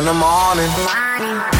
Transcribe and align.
in 0.00 0.06
the 0.06 0.12
morning. 0.14 0.70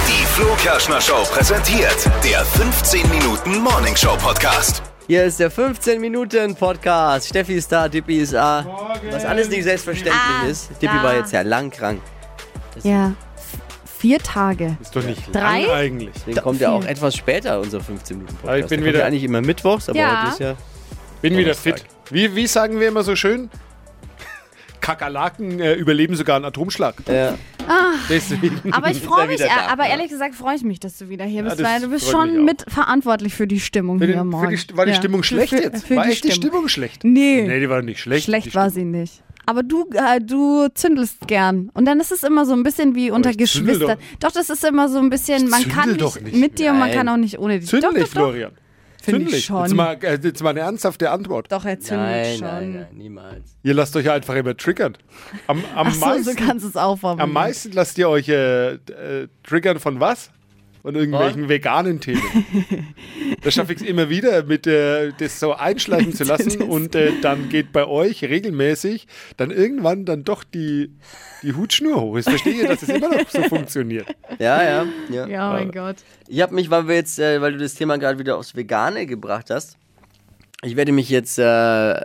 Die 0.08 0.24
Flo 0.26 0.54
Kerschner 0.56 1.00
Show 1.00 1.22
präsentiert 1.30 1.96
der 2.24 2.44
15 2.44 3.08
Minuten 3.10 3.58
Morning 3.58 3.94
Show 3.96 4.16
Podcast. 4.16 4.82
Hier 5.06 5.24
ist 5.24 5.40
der 5.40 5.50
15 5.50 6.00
Minuten 6.00 6.54
Podcast. 6.54 7.28
Steffi 7.28 7.54
ist 7.54 7.70
da, 7.70 7.88
Dippi 7.88 8.18
ist 8.20 8.32
da. 8.32 8.64
Was 9.10 9.24
alles 9.24 9.48
nicht 9.48 9.64
selbstverständlich 9.64 10.14
Ah, 10.42 10.46
ist. 10.46 10.70
Dippi 10.80 10.86
da. 10.96 11.02
war 11.02 11.14
jetzt 11.16 11.32
ja 11.32 11.42
lang 11.42 11.70
krank. 11.70 12.00
Ja. 12.82 13.08
F- 13.36 13.90
Vier 13.98 14.18
Tage. 14.18 14.76
Ist 14.80 14.96
doch 14.96 15.02
nicht 15.04 15.22
Drei? 15.34 15.62
lang 15.62 15.70
eigentlich. 15.76 16.14
Deswegen 16.14 16.40
kommt 16.40 16.60
ja 16.60 16.70
auch 16.70 16.84
etwas 16.84 17.14
später, 17.16 17.60
unser 17.60 17.80
15 17.80 18.16
Minuten 18.18 18.36
Podcast. 18.36 18.48
Aber 18.48 18.58
ich 18.58 18.66
bin 18.66 18.68
Der 18.70 18.78
kommt 18.78 18.88
wieder- 18.88 18.98
ja 19.00 19.06
eigentlich 19.06 19.24
immer 19.24 19.40
mittwochs, 19.42 19.88
aber 19.88 19.98
Ja. 19.98 20.22
heute 20.22 20.32
ist 20.32 20.40
ja. 20.40 20.54
Bin 21.20 21.32
wieder 21.36 21.52
Donnerstag. 21.52 21.78
fit. 21.80 21.84
Wie, 22.10 22.34
wie 22.34 22.46
sagen 22.46 22.80
wir 22.80 22.88
immer 22.88 23.02
so 23.02 23.14
schön? 23.16 23.50
Kakerlaken 24.80 25.60
äh, 25.60 25.74
überleben 25.74 26.16
sogar 26.16 26.36
einen 26.36 26.46
Atomschlag. 26.46 26.94
Ja. 27.06 27.34
Deswegen. 28.08 28.60
Aber 28.72 28.90
ich 28.90 29.00
freue 29.00 29.26
mich, 29.26 29.40
äh, 29.40 29.48
aber 29.68 29.84
ja. 29.84 29.90
ehrlich 29.90 30.08
gesagt 30.08 30.34
freue 30.34 30.56
ich 30.56 30.62
mich, 30.62 30.80
dass 30.80 30.98
du 30.98 31.08
wieder 31.08 31.24
hier 31.24 31.42
Ja, 31.42 31.48
bist, 31.48 31.60
das 31.60 31.66
weil 31.66 31.80
du 31.80 31.88
bist 31.88 32.08
schon 32.10 32.44
mitverantwortlich 32.44 33.34
für 33.34 33.46
die 33.46 33.60
Stimmung 33.60 33.98
Für 33.98 34.06
hier 34.06 34.16
den, 34.16 34.26
morgen. 34.28 34.56
für 34.56 34.66
die, 34.66 34.76
war 34.76 34.86
die 34.86 34.92
Ja. 34.92 34.96
Stimmung 34.96 35.22
schlecht 35.22 35.54
für, 35.54 35.62
jetzt? 35.62 35.86
Für 35.86 35.96
war 35.96 36.04
die 36.04 36.10
echt 36.12 36.24
die 36.24 36.32
Stimmung. 36.32 36.68
Schlecht? 36.68 37.04
Nee. 37.04 37.44
Nee, 37.46 37.60
die 37.60 37.68
war 37.68 37.82
nicht 37.82 38.00
schlecht. 38.00 38.24
Schlecht 38.24 38.54
war 38.54 38.70
sie 38.70 38.84
nicht. 38.84 39.22
Aber 39.46 39.62
du, 39.62 39.88
äh, 39.94 40.20
du 40.20 40.68
zündelst 40.74 41.26
gern. 41.26 41.70
Und 41.74 41.84
dann 41.86 41.98
ist 42.00 42.12
es 42.12 42.22
immer 42.22 42.44
so 42.46 42.52
ein 42.52 42.62
bisschen 42.62 42.94
wie 42.94 43.10
unter 43.10 43.30
zündel 43.30 43.46
Geschwistern. 43.46 43.98
Doch. 44.20 44.30
das 44.32 44.50
ist 44.50 44.64
immer 44.64 44.88
so 44.88 44.98
ein 44.98 45.10
bisschen, 45.10 45.48
man 45.48 45.62
zündel 45.62 45.76
kann 45.78 45.98
doch 45.98 46.14
nicht, 46.16 46.26
nicht. 46.26 46.36
mit 46.40 46.58
dir 46.58 46.70
und 46.72 46.78
man 46.78 46.88
Nein. 46.88 46.98
kann 46.98 47.08
auch 47.08 47.16
nicht 47.16 47.38
ohne 47.38 47.58
dich. 47.58 47.68
Zündlich, 47.68 48.04
doch, 48.10 48.32
doch, 48.32 48.34
doch. 48.34 48.50
Finde 49.00 49.30
ich 49.30 49.44
schon. 49.44 49.62
Jetzt 49.62 49.74
mal, 49.74 49.98
äh, 50.02 50.18
jetzt 50.22 50.42
mal 50.42 50.50
eine 50.50 50.60
ernsthafte 50.60 51.10
Antwort. 51.10 51.50
Doch, 51.50 51.64
er 51.64 51.80
zündet 51.80 52.06
Nein, 52.06 52.38
schon. 52.38 52.46
nein, 52.46 52.72
nein, 52.72 52.86
niemals. 52.92 53.56
Ihr 53.62 53.74
lasst 53.74 53.96
euch 53.96 54.10
einfach 54.10 54.34
immer 54.34 54.56
triggern. 54.56 54.96
Am, 55.46 55.62
am, 55.74 55.88
Ach 55.88 55.94
so, 55.94 56.00
meisten, 56.06 56.24
so 56.24 56.30
kannst 56.36 56.64
du 56.64 56.68
es 56.68 56.76
auch 56.76 57.02
am 57.02 57.32
meisten 57.32 57.72
lasst 57.72 57.98
ihr 57.98 58.08
euch 58.08 58.28
äh, 58.28 58.74
äh, 58.74 59.28
triggern 59.42 59.78
von 59.78 60.00
was? 60.00 60.30
Von 60.82 60.94
irgendwelchen 60.94 61.48
veganen 61.48 62.00
Themen. 62.00 62.22
da 63.42 63.50
schaffe 63.50 63.74
ich 63.74 63.82
es 63.82 63.86
immer 63.86 64.08
wieder, 64.08 64.44
mit 64.44 64.66
äh, 64.66 65.12
das 65.18 65.38
so 65.38 65.52
einschleichen 65.52 66.12
zu 66.14 66.24
lassen 66.24 66.62
und 66.62 66.94
äh, 66.94 67.12
dann 67.20 67.48
geht 67.50 67.72
bei 67.72 67.86
euch 67.86 68.24
regelmäßig 68.24 69.06
dann 69.36 69.50
irgendwann 69.50 70.06
dann 70.06 70.24
doch 70.24 70.42
die, 70.42 70.90
die 71.42 71.52
Hutschnur 71.54 72.00
hoch. 72.00 72.16
Ich 72.16 72.24
verstehe, 72.24 72.66
dass 72.66 72.82
es 72.82 72.88
immer 72.88 73.08
noch 73.10 73.28
so 73.28 73.42
funktioniert. 73.42 74.06
Ja, 74.38 74.62
ja. 74.62 74.86
ja. 75.10 75.26
Ja, 75.26 75.52
mein 75.52 75.70
Gott. 75.70 75.96
Ich 76.28 76.40
habe 76.40 76.54
mich, 76.54 76.70
weil 76.70 76.88
wir 76.88 76.94
jetzt, 76.94 77.18
äh, 77.18 77.40
weil 77.42 77.52
du 77.52 77.58
das 77.58 77.74
Thema 77.74 77.98
gerade 77.98 78.18
wieder 78.18 78.38
aufs 78.38 78.56
Vegane 78.56 79.04
gebracht 79.06 79.50
hast, 79.50 79.76
ich 80.62 80.76
werde 80.76 80.92
mich 80.92 81.08
jetzt 81.10 81.38
äh, 81.38 82.00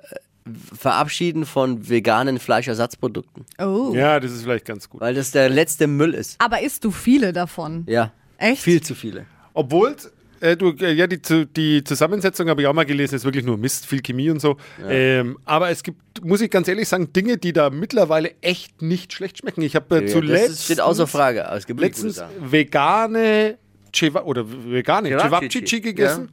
verabschieden 0.78 1.46
von 1.46 1.90
veganen 1.90 2.40
Fleischersatzprodukten, 2.40 3.46
Oh. 3.60 3.94
Ja, 3.96 4.20
das 4.20 4.32
ist 4.32 4.44
vielleicht 4.44 4.66
ganz 4.66 4.90
gut. 4.90 5.02
weil 5.02 5.16
das 5.16 5.32
der 5.32 5.50
letzte 5.50 5.88
Müll 5.88 6.14
ist. 6.14 6.36
Aber 6.40 6.62
isst 6.62 6.84
du 6.84 6.92
viele 6.92 7.34
davon? 7.34 7.86
Ja. 7.88 8.12
Echt? 8.38 8.62
Viel 8.62 8.82
zu 8.82 8.96
viele. 8.96 9.26
Obwohl, 9.54 9.96
äh, 10.42 10.58
du, 10.58 10.72
äh, 10.72 10.92
ja, 10.94 11.08
die, 11.08 11.20
die 11.46 11.84
Zusammensetzung 11.84 12.50
habe 12.50 12.62
ich 12.62 12.68
auch 12.68 12.74
mal 12.74 12.86
gelesen, 12.86 13.16
ist 13.16 13.24
wirklich 13.26 13.46
nur 13.46 13.58
Mist, 13.58 13.86
viel 13.86 14.02
Chemie 14.02 14.30
und 14.30 14.40
so. 14.40 14.58
Ähm, 14.88 15.38
aber 15.46 15.70
es 15.70 15.82
gibt, 15.84 16.24
muss 16.24 16.42
ich 16.42 16.52
ganz 16.52 16.68
ehrlich 16.68 16.88
sagen, 16.88 17.12
Dinge, 17.14 17.38
die 17.38 17.54
da 17.54 17.70
mittlerweile 17.70 18.34
echt 18.42 18.82
nicht 18.82 19.14
schlecht 19.14 19.40
schmecken. 19.40 19.62
Ich 19.62 19.76
habe 19.76 19.98
äh, 19.98 20.02
das 20.04 20.12
zuletzt 20.12 20.50
ist, 20.50 20.66
steht 20.66 20.82
außer 20.82 21.08
Frage. 21.08 21.48
aber 21.48 21.58
Es 21.58 21.66
gibt 21.66 21.80
letztens 21.80 22.22
vegane 22.40 23.58
Ceva 23.94 24.24
oder 24.24 24.46
vegane 24.50 25.10
Cevapcici. 25.18 25.82
Gegessen. 25.82 26.30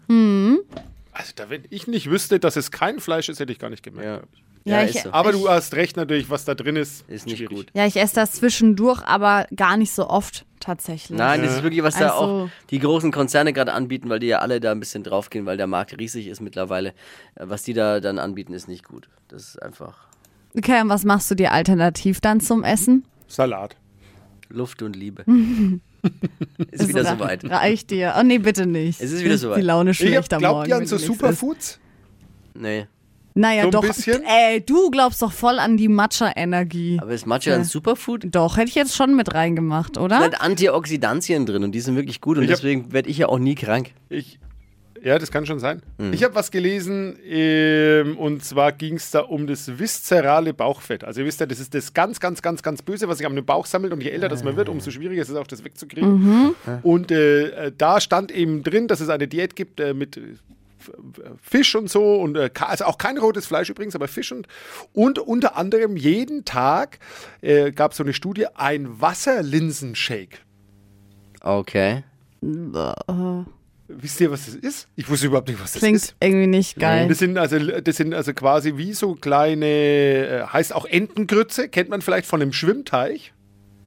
Also 1.12 1.32
da, 1.36 1.50
wenn 1.50 1.64
ich 1.70 1.86
nicht 1.86 2.10
wüsste, 2.10 2.40
dass 2.40 2.56
es 2.56 2.70
kein 2.70 2.98
Fleisch 2.98 3.28
ist, 3.28 3.38
hätte 3.38 3.52
ich 3.52 3.58
gar 3.58 3.70
nicht 3.70 3.82
gemerkt. 3.82 4.26
Ja. 4.64 4.74
ich. 4.74 4.74
Ja, 4.74 4.80
Ja, 4.82 4.88
ich- 4.88 4.96
ist 4.96 5.02
so. 5.04 5.12
Aber 5.12 5.32
du 5.32 5.48
hast 5.48 5.74
recht 5.74 5.96
natürlich, 5.96 6.30
was 6.30 6.44
da 6.44 6.54
drin 6.54 6.76
ist. 6.76 7.08
Ist 7.08 7.26
nicht 7.26 7.38
schwierig. 7.38 7.56
gut. 7.56 7.66
Ja, 7.74 7.86
ich 7.86 7.96
esse 7.96 8.14
das 8.14 8.32
zwischendurch, 8.32 9.02
aber 9.04 9.46
gar 9.54 9.76
nicht 9.76 9.92
so 9.92 10.08
oft 10.08 10.44
tatsächlich. 10.60 11.18
Nein, 11.18 11.42
das 11.42 11.56
ist 11.56 11.62
wirklich, 11.64 11.82
was 11.82 11.96
da 11.96 12.10
Also- 12.10 12.14
auch 12.44 12.48
die 12.70 12.78
großen 12.78 13.10
Konzerne 13.10 13.52
gerade 13.52 13.72
anbieten, 13.72 14.08
weil 14.08 14.20
die 14.20 14.28
ja 14.28 14.38
alle 14.38 14.60
da 14.60 14.70
ein 14.72 14.78
bisschen 14.80 15.02
draufgehen, 15.02 15.44
weil 15.46 15.56
der 15.56 15.66
Markt 15.66 15.98
riesig 15.98 16.28
ist 16.28 16.40
mittlerweile. 16.40 16.90
Äh, 17.34 17.44
Was 17.48 17.62
die 17.64 17.72
da 17.74 17.98
dann 18.00 18.18
anbieten, 18.18 18.52
ist 18.54 18.68
nicht 18.68 18.84
gut. 18.84 19.08
Das 19.28 19.42
ist 19.42 19.62
einfach 19.62 20.08
Okay, 20.56 20.80
und 20.82 20.88
was 20.90 21.04
machst 21.04 21.30
du 21.30 21.34
dir 21.34 21.50
alternativ 21.52 22.20
dann 22.20 22.40
zum 22.40 22.62
Essen? 22.62 23.04
Salat. 23.26 23.76
Luft 24.50 24.82
und 24.82 24.94
Liebe. 24.94 25.24
ist 26.70 26.88
wieder 26.88 27.04
soweit. 27.04 27.42
Reicht 27.48 27.90
dir. 27.90 28.14
Oh 28.18 28.22
nee, 28.22 28.38
bitte 28.38 28.66
nicht. 28.66 29.00
Es 29.00 29.12
ist 29.12 29.24
wieder 29.24 29.38
soweit. 29.38 29.58
Die 29.58 29.62
Laune 29.62 29.90
Ich 29.92 30.00
hab, 30.00 30.06
schlecht 30.08 30.32
am 30.34 30.38
glaubt 30.40 30.54
Morgen. 30.58 30.68
ihr 30.68 30.74
an 30.76 30.80
wenn 30.82 30.86
so. 30.88 30.98
Superfoods? 30.98 31.80
Nee. 32.54 32.86
Naja, 33.34 33.62
So 33.62 33.68
ein 33.68 33.72
doch. 33.72 33.82
bisschen? 33.82 34.22
Ey, 34.24 34.60
du 34.60 34.90
glaubst 34.90 35.22
doch 35.22 35.32
voll 35.32 35.58
an 35.58 35.76
die 35.76 35.88
Matcha-Energie. 35.88 36.98
Aber 37.00 37.12
ist 37.12 37.26
Matcha 37.26 37.54
ein 37.54 37.64
Superfood? 37.64 38.26
Doch, 38.30 38.56
hätte 38.56 38.68
ich 38.68 38.74
jetzt 38.74 38.94
schon 38.96 39.14
mit 39.16 39.34
reingemacht, 39.34 39.96
Da 39.96 40.00
oder? 40.02 40.20
sind 40.22 40.40
Antioxidantien 40.40 41.46
drin 41.46 41.64
und 41.64 41.72
die 41.72 41.80
sind 41.80 41.96
wirklich 41.96 42.20
gut 42.20 42.36
und 42.38 42.44
Ich 42.44 42.50
deswegen 42.50 42.92
werde 42.92 43.08
ich 43.08 43.18
ja 43.18 43.28
auch 43.28 43.38
nie 43.38 43.54
krank. 43.54 43.90
Ich, 44.08 44.38
ja, 45.02 45.18
das 45.18 45.30
kann 45.32 45.46
schon 45.46 45.58
sein. 45.58 45.82
Mhm. 45.98 46.12
Ich 46.12 46.22
habe 46.22 46.34
was 46.34 46.50
gelesen 46.50 47.16
ähm, 47.26 48.16
und 48.18 48.44
zwar 48.44 48.70
ging 48.72 48.94
es 48.96 49.10
da 49.10 49.20
um 49.20 49.46
das 49.46 49.78
viszerale 49.78 50.54
Bauchfett. 50.54 51.02
Also 51.02 51.20
ihr 51.20 51.26
wisst 51.26 51.40
ja, 51.40 51.46
das 51.46 51.58
ist 51.58 51.74
das 51.74 51.92
ganz, 51.92 52.20
ganz, 52.20 52.40
ganz, 52.42 52.62
ganz 52.62 52.82
Böse, 52.82 53.08
was 53.08 53.18
sich 53.18 53.26
am 53.26 53.34
Bauch 53.44 53.66
sammelt 53.66 53.92
und 53.92 54.02
je 54.02 54.10
älter 54.10 54.28
das 54.28 54.44
man 54.44 54.56
wird, 54.56 54.68
umso 54.68 54.90
schwieriger 54.90 55.22
ist 55.22 55.28
es 55.30 55.36
auch, 55.36 55.46
das 55.46 55.64
wegzukriegen. 55.64 56.54
Und 56.82 57.10
äh, 57.10 57.66
äh, 57.66 57.72
da 57.76 58.00
stand 58.00 58.30
eben 58.30 58.62
drin, 58.62 58.86
dass 58.88 59.00
es 59.00 59.08
eine 59.08 59.26
Diät 59.26 59.56
gibt 59.56 59.80
äh, 59.80 59.92
mit 59.94 60.16
äh, 60.16 60.20
Fisch 61.42 61.74
und 61.74 61.90
so 61.90 62.20
und 62.20 62.36
äh, 62.36 62.50
also 62.60 62.84
auch 62.84 62.98
kein 62.98 63.18
rotes 63.18 63.46
Fleisch 63.46 63.70
übrigens, 63.70 63.94
aber 63.94 64.08
Fisch 64.08 64.32
und 64.32 64.46
und 64.92 65.18
unter 65.18 65.56
anderem 65.56 65.96
jeden 65.96 66.44
Tag 66.44 66.98
äh, 67.40 67.72
gab 67.72 67.92
es 67.92 67.98
so 67.98 68.04
eine 68.04 68.12
Studie 68.12 68.46
ein 68.54 69.00
Wasserlinsenshake. 69.00 70.38
Okay. 71.40 72.04
Wisst 73.88 74.20
ihr, 74.20 74.30
was 74.30 74.46
das 74.46 74.54
ist? 74.54 74.88
Ich 74.96 75.08
wusste 75.08 75.26
überhaupt 75.26 75.48
nicht, 75.48 75.60
was 75.60 75.72
das 75.72 75.80
Klingt 75.80 75.96
ist. 75.96 76.14
irgendwie 76.20 76.46
nicht 76.46 76.78
geil. 76.78 77.08
Das 77.08 77.18
sind, 77.18 77.36
also, 77.36 77.58
das 77.58 77.96
sind 77.96 78.14
also 78.14 78.32
quasi 78.32 78.76
wie 78.76 78.92
so 78.94 79.14
kleine, 79.14 79.66
äh, 79.66 80.46
heißt 80.46 80.74
auch 80.74 80.86
Entengrütze, 80.86 81.68
kennt 81.68 81.90
man 81.90 82.00
vielleicht 82.00 82.26
von 82.26 82.40
einem 82.40 82.52
Schwimmteich. 82.52 83.32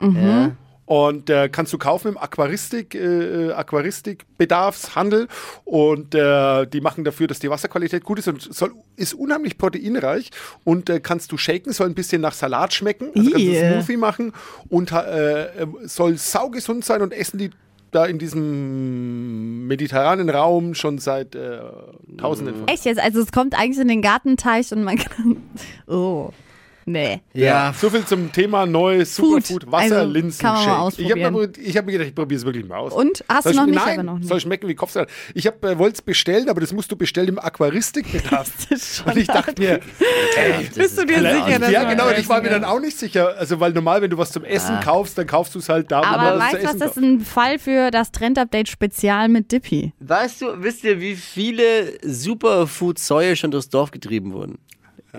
Ja. 0.01 0.55
Und 0.85 1.29
äh, 1.29 1.49
kannst 1.49 1.73
du 1.73 1.77
kaufen 1.77 2.09
im 2.09 2.17
Aquaristik, 2.17 2.93
äh, 2.95 3.51
Aquaristik-Bedarfshandel. 3.51 5.27
Und 5.63 6.13
äh, 6.13 6.67
die 6.67 6.81
machen 6.81 7.03
dafür, 7.03 7.27
dass 7.27 7.39
die 7.39 7.49
Wasserqualität 7.49 8.03
gut 8.03 8.19
ist 8.19 8.27
und 8.27 8.41
soll, 8.41 8.73
ist 8.95 9.13
unheimlich 9.13 9.57
proteinreich. 9.57 10.29
Und 10.63 10.89
äh, 10.89 10.99
kannst 10.99 11.31
du 11.31 11.37
shaken, 11.37 11.73
soll 11.73 11.87
ein 11.87 11.95
bisschen 11.95 12.21
nach 12.21 12.33
Salat 12.33 12.73
schmecken. 12.73 13.07
Also 13.15 13.31
kannst 13.31 13.45
du 13.45 13.51
Ih. 13.51 13.71
Smoothie 13.71 13.97
machen 13.97 14.33
und 14.69 14.91
äh, 14.91 15.45
äh, 15.45 15.67
soll 15.83 16.17
saugesund 16.17 16.85
sein 16.85 17.01
und 17.01 17.13
essen 17.13 17.39
die 17.39 17.49
da 17.91 18.05
in 18.05 18.19
diesem 18.19 19.67
mediterranen 19.67 20.29
Raum 20.29 20.75
schon 20.75 20.97
seit 20.99 21.33
äh, 21.33 21.59
Tausenden 22.17 22.55
von 22.55 22.67
Echt 22.67 22.85
jetzt? 22.85 22.99
Also 22.99 23.21
es 23.21 23.31
kommt 23.31 23.57
eigentlich 23.57 23.79
in 23.79 23.87
den 23.87 24.01
Gartenteich 24.01 24.71
und 24.71 24.83
man 24.83 24.97
kann. 24.97 25.37
Oh. 25.87 26.31
Nee. 26.87 27.21
Ja, 27.33 27.73
So 27.75 27.89
viel 27.89 28.05
zum 28.05 28.31
Thema 28.31 28.65
neues 28.67 29.15
Food. 29.15 29.47
Superfood 29.47 29.73
Also, 29.73 29.95
kann 30.39 31.19
man 31.19 31.33
mal 31.33 31.49
Ich 31.57 31.75
habe 31.75 31.79
hab 31.79 31.85
mir 31.85 31.91
gedacht, 31.93 32.07
ich 32.09 32.15
probiere 32.15 32.37
es 32.39 32.45
wirklich 32.45 32.65
mal 32.67 32.77
aus. 32.77 32.93
Und? 32.93 33.23
Hast 33.27 33.43
Soll 33.43 33.53
du 33.53 33.57
noch 33.59 33.65
ich- 33.65 33.71
nicht, 33.73 33.85
Nein, 33.85 33.93
aber 33.99 34.03
noch 34.03 34.19
nicht. 34.19 34.27
soll 34.27 34.39
schmecken 34.39 34.67
wie 34.67 34.75
Kopfsalat. 34.75 35.09
Ich 35.33 35.47
hab, 35.47 35.63
äh, 35.65 35.79
wollte 35.79 35.95
es 35.95 36.01
bestellen, 36.03 36.47
aber 36.47 36.61
das 36.61 36.73
musst 36.73 36.91
du 36.91 36.95
bestellen 36.95 37.29
im 37.29 37.39
Aquaristikbedarf. 37.39 38.51
und 39.05 39.17
ich 39.17 39.27
dachte 39.27 39.59
mir, 39.59 39.79
ey, 40.37 40.69
Bist 40.75 40.97
du 40.99 41.05
dir 41.05 41.21
sicher, 41.21 41.59
dass 41.59 41.71
ja, 41.71 41.83
genau, 41.89 42.07
und 42.09 42.19
ich 42.19 42.29
war 42.29 42.41
mir 42.41 42.49
dann 42.49 42.63
auch 42.63 42.79
nicht 42.79 42.97
sicher. 42.97 43.35
Also, 43.37 43.59
weil 43.59 43.71
normal, 43.73 44.03
wenn 44.03 44.11
du 44.11 44.17
was 44.19 44.31
zum 44.31 44.43
Essen 44.43 44.79
kaufst, 44.81 45.17
dann 45.17 45.25
kaufst 45.25 45.55
du 45.55 45.59
es 45.59 45.69
halt 45.69 45.91
da, 45.91 46.01
wo 46.01 46.05
Aber 46.05 46.39
weißt 46.39 46.53
du 46.53 46.63
was, 46.67 46.77
das 46.77 46.91
ist 46.91 47.03
ein 47.03 47.19
Fall 47.21 47.57
für 47.57 47.89
das 47.89 48.11
Trend-Update-Spezial 48.11 49.27
mit 49.29 49.51
Dippy. 49.51 49.93
Weißt 49.99 50.41
du, 50.41 50.61
wisst 50.61 50.83
ihr, 50.83 51.01
wie 51.01 51.15
viele 51.15 51.93
Superfood-Säue 52.03 53.35
schon 53.35 53.51
durchs 53.51 53.69
Dorf 53.69 53.91
getrieben 53.91 54.33
wurden? 54.33 54.59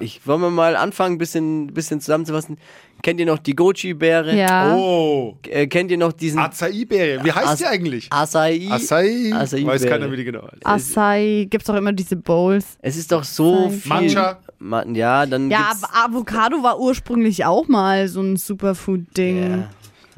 Ich 0.01 0.27
wollen 0.27 0.41
wir 0.41 0.51
mal 0.51 0.77
anfangen, 0.77 1.15
ein 1.17 1.19
bisschen, 1.19 1.69
bisschen 1.69 2.01
zusammenzufassen. 2.01 2.59
Kennt 3.03 3.21
ihr 3.21 3.27
noch 3.27 3.39
die 3.39 3.55
Goji-Beere? 3.55 4.35
Ja. 4.35 4.75
Oh, 4.75 5.37
Äh, 5.49 5.67
kennt 5.67 5.91
ihr 5.91 5.99
noch 5.99 6.13
diesen 6.13 6.39
Acai-Beere. 6.41 7.23
Wie 7.25 7.31
heißt 7.33 7.47
As- 7.49 7.59
die 7.59 7.67
eigentlich? 7.67 8.07
Acai? 8.11 8.69
Acai. 8.71 9.33
Acai-Beere. 9.35 9.67
Weiß 9.67 9.87
keiner, 9.87 10.11
wie 10.11 10.17
die 10.17 10.25
genau 10.25 10.43
heißt. 10.67 10.97
Acai, 10.97 11.47
gibt's 11.51 11.67
doch 11.67 11.75
immer 11.75 11.93
diese 11.93 12.17
Bowls. 12.17 12.79
Es 12.81 12.97
ist 12.97 13.13
doch 13.13 13.23
so 13.25 13.67
Acai. 13.67 13.71
viel. 13.71 13.93
Matcha. 13.93 14.39
Ma 14.59 14.85
ja, 14.87 15.27
dann 15.27 15.51
Ja, 15.51 15.73
Avocado 15.93 16.63
war 16.63 16.81
ursprünglich 16.81 17.45
auch 17.45 17.69
mal 17.69 18.09
so 18.09 18.23
ein 18.23 18.37
Superfood-Ding. 18.37 19.51
Ja, 19.51 19.69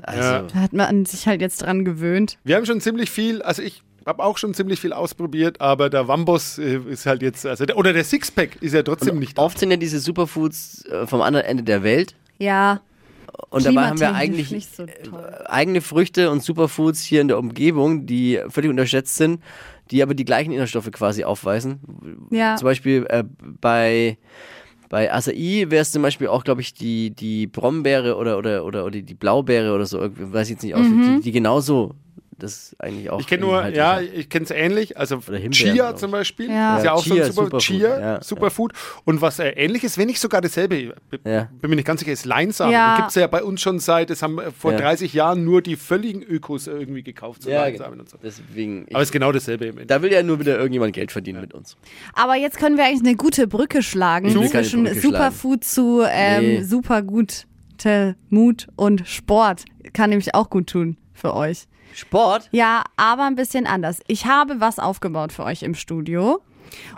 also, 0.03 0.21
Ja. 0.23 0.43
Da 0.43 0.55
hat 0.61 0.73
man 0.73 1.05
sich 1.05 1.27
halt 1.27 1.41
jetzt 1.41 1.63
dran 1.63 1.85
gewöhnt. 1.85 2.39
Wir 2.45 2.55
haben 2.57 2.65
schon 2.67 2.81
ziemlich 2.81 3.11
viel, 3.11 3.43
also 3.43 3.63
ich 3.63 3.83
habe 4.09 4.25
auch 4.25 4.39
schon 4.39 4.55
ziemlich 4.55 4.81
viel 4.81 4.93
ausprobiert, 4.93 5.61
aber 5.61 5.91
der 5.91 6.09
Wambos 6.09 6.59
äh, 6.59 6.81
ist 6.89 7.07
halt 7.07 7.23
jetzt, 7.23 7.47
also 7.47 7.65
der, 7.67 7.77
oder 7.77 7.93
der 7.93 8.05
Sixpack 8.05 8.61
ist 8.63 8.73
ja 8.75 8.83
trotzdem 8.83 9.19
nicht 9.19 9.39
da. 9.39 9.43
oft 9.43 9.59
sind 9.59 9.71
ja 9.71 9.77
diese 9.77 10.01
Superfoods 10.01 10.85
äh, 10.87 11.07
vom 11.07 11.21
anderen 11.21 11.47
Ende 11.47 11.63
der 11.63 11.83
Welt. 11.83 12.15
Ja, 12.39 12.81
Und 13.51 13.65
dabei 13.67 13.89
haben 13.89 14.01
wir 14.01 14.15
eigentlich 14.15 14.51
nicht 14.51 14.75
so 14.75 14.87
toll. 15.05 15.45
eigene 15.47 15.81
Früchte 15.81 16.31
und 16.31 16.43
Superfoods 16.43 17.03
hier 17.03 17.21
in 17.21 17.29
der 17.29 17.39
Umgebung, 17.39 18.07
die 18.07 18.41
völlig 18.49 18.71
unterschätzt 18.71 19.17
sind, 19.17 19.43
die 19.91 20.03
aber 20.03 20.15
die 20.15 20.25
gleichen 20.25 20.53
Inhaltsstoffe 20.53 20.91
quasi 20.91 21.25
aufweisen. 21.25 21.81
Ja. 22.31 22.57
Zum 22.57 22.67
Beispiel 22.67 23.07
äh, 23.09 23.25
bei, 23.61 24.19
Bei 24.89 25.13
Acai 25.13 25.67
wäre 25.69 25.83
es 25.83 25.93
zum 25.93 26.03
Beispiel 26.03 26.29
auch, 26.29 26.45
glaube 26.45 26.61
ich, 26.63 26.73
die, 26.75 27.11
die 27.11 27.47
Brombeere 27.47 28.17
oder, 28.17 28.39
oder, 28.39 28.65
oder, 28.65 28.85
oder 28.87 29.01
die 29.03 29.15
Blaubeere 29.15 29.75
oder 29.75 29.85
so, 29.85 30.01
weiß 30.01 30.49
ich 30.49 30.55
jetzt 30.55 30.63
nicht 30.63 30.75
aus, 30.75 30.87
die, 30.87 31.21
die 31.23 31.33
genauso, 31.33 31.95
das 32.39 32.77
eigentlich 32.79 33.11
auch. 33.11 33.21
Ich 33.21 33.27
kenne 33.27 33.43
nur, 33.45 33.67
ja, 33.69 34.01
ich 34.01 34.29
kenne 34.29 34.45
es 34.45 34.51
ähnlich. 34.51 34.97
Also 34.97 35.21
Chia 35.51 35.97
zum 35.97 36.11
Beispiel. 36.11 36.49
Ja. 36.51 36.79
Ist 36.79 36.85
ja 36.85 36.93
auch 36.93 37.05
so 37.05 37.15
Chia, 37.15 37.25
ein 37.25 37.33
super 37.33 37.45
Superfood, 37.47 37.61
Chia, 37.63 38.01
ja, 38.01 38.23
Superfood. 38.23 38.73
Und 39.05 39.21
was 39.21 39.39
äh, 39.39 39.49
ähnlich 39.51 39.85
ist, 39.85 39.99
wenn 39.99 40.07
nicht 40.07 40.21
sogar 40.21 40.41
dasselbe, 40.41 40.95
bin 41.11 41.21
mir 41.63 41.77
nicht 41.77 41.85
ganz 41.87 42.01
sicher, 42.01 42.13
ist 42.13 42.25
Leinsamen. 42.25 42.73
Ja. 42.73 42.97
Gibt 42.97 43.09
es 43.11 43.15
ja 43.17 43.27
bei 43.27 43.43
uns 43.43 43.61
schon 43.61 43.79
seit, 43.81 44.11
es 44.11 44.23
haben 44.23 44.39
äh, 44.39 44.51
vor 44.51 44.73
Ja. 44.73 44.79
30 44.79 45.13
Jahren 45.13 45.45
nur 45.45 45.63
die 45.63 45.77
völligen 45.77 46.23
Ökos 46.23 46.67
irgendwie 46.67 47.03
gekauft. 47.03 47.43
So 47.43 47.51
Ja, 47.51 47.63
Leinsamen 47.63 48.01
und 48.01 48.09
so. 48.09 48.19
Deswegen. 48.23 48.87
Aber 48.93 49.03
es 49.03 49.09
ist 49.09 49.13
genau 49.13 49.33
dasselbe 49.33 49.65
im 49.65 49.71
Endeffekt. 49.71 49.91
da 49.91 50.03
will 50.03 50.13
ja 50.13 50.23
nur 50.23 50.39
wieder 50.41 50.57
irgendjemand 50.57 50.93
Geld 50.93 51.13
verdienen 51.13 51.41
mit 51.41 51.55
uns. 51.55 51.77
Aber 52.15 52.37
jetzt 52.37 52.59
können 52.59 52.77
wir 52.77 52.85
eigentlich 52.85 53.07
eine 53.07 53.17
gute 53.17 53.47
Brücke 53.47 53.83
schlagen 53.83 54.31
zwischen 54.31 54.85
Brücke 54.85 55.01
Superfood 55.01 55.65
zu 55.65 56.03
ähm, 56.09 56.43
Nee. 56.45 56.63
super 56.63 57.03
gute 57.03 57.45
Mut 58.29 58.67
und 58.77 59.07
Sport. 59.09 59.65
Kann 59.93 60.11
nämlich 60.11 60.35
auch 60.35 60.51
gut 60.51 60.69
tun 60.69 60.97
für 61.13 61.35
euch. 61.35 61.67
Sport? 61.95 62.49
Ja, 62.53 62.85
aber 62.97 63.25
ein 63.25 63.35
bisschen 63.35 63.67
anders. 63.67 64.01
Ich 64.07 64.27
habe 64.27 64.61
was 64.61 64.79
aufgebaut 64.79 65.33
für 65.33 65.45
euch 65.45 65.63
im 65.63 65.75
Studio. 65.75 66.43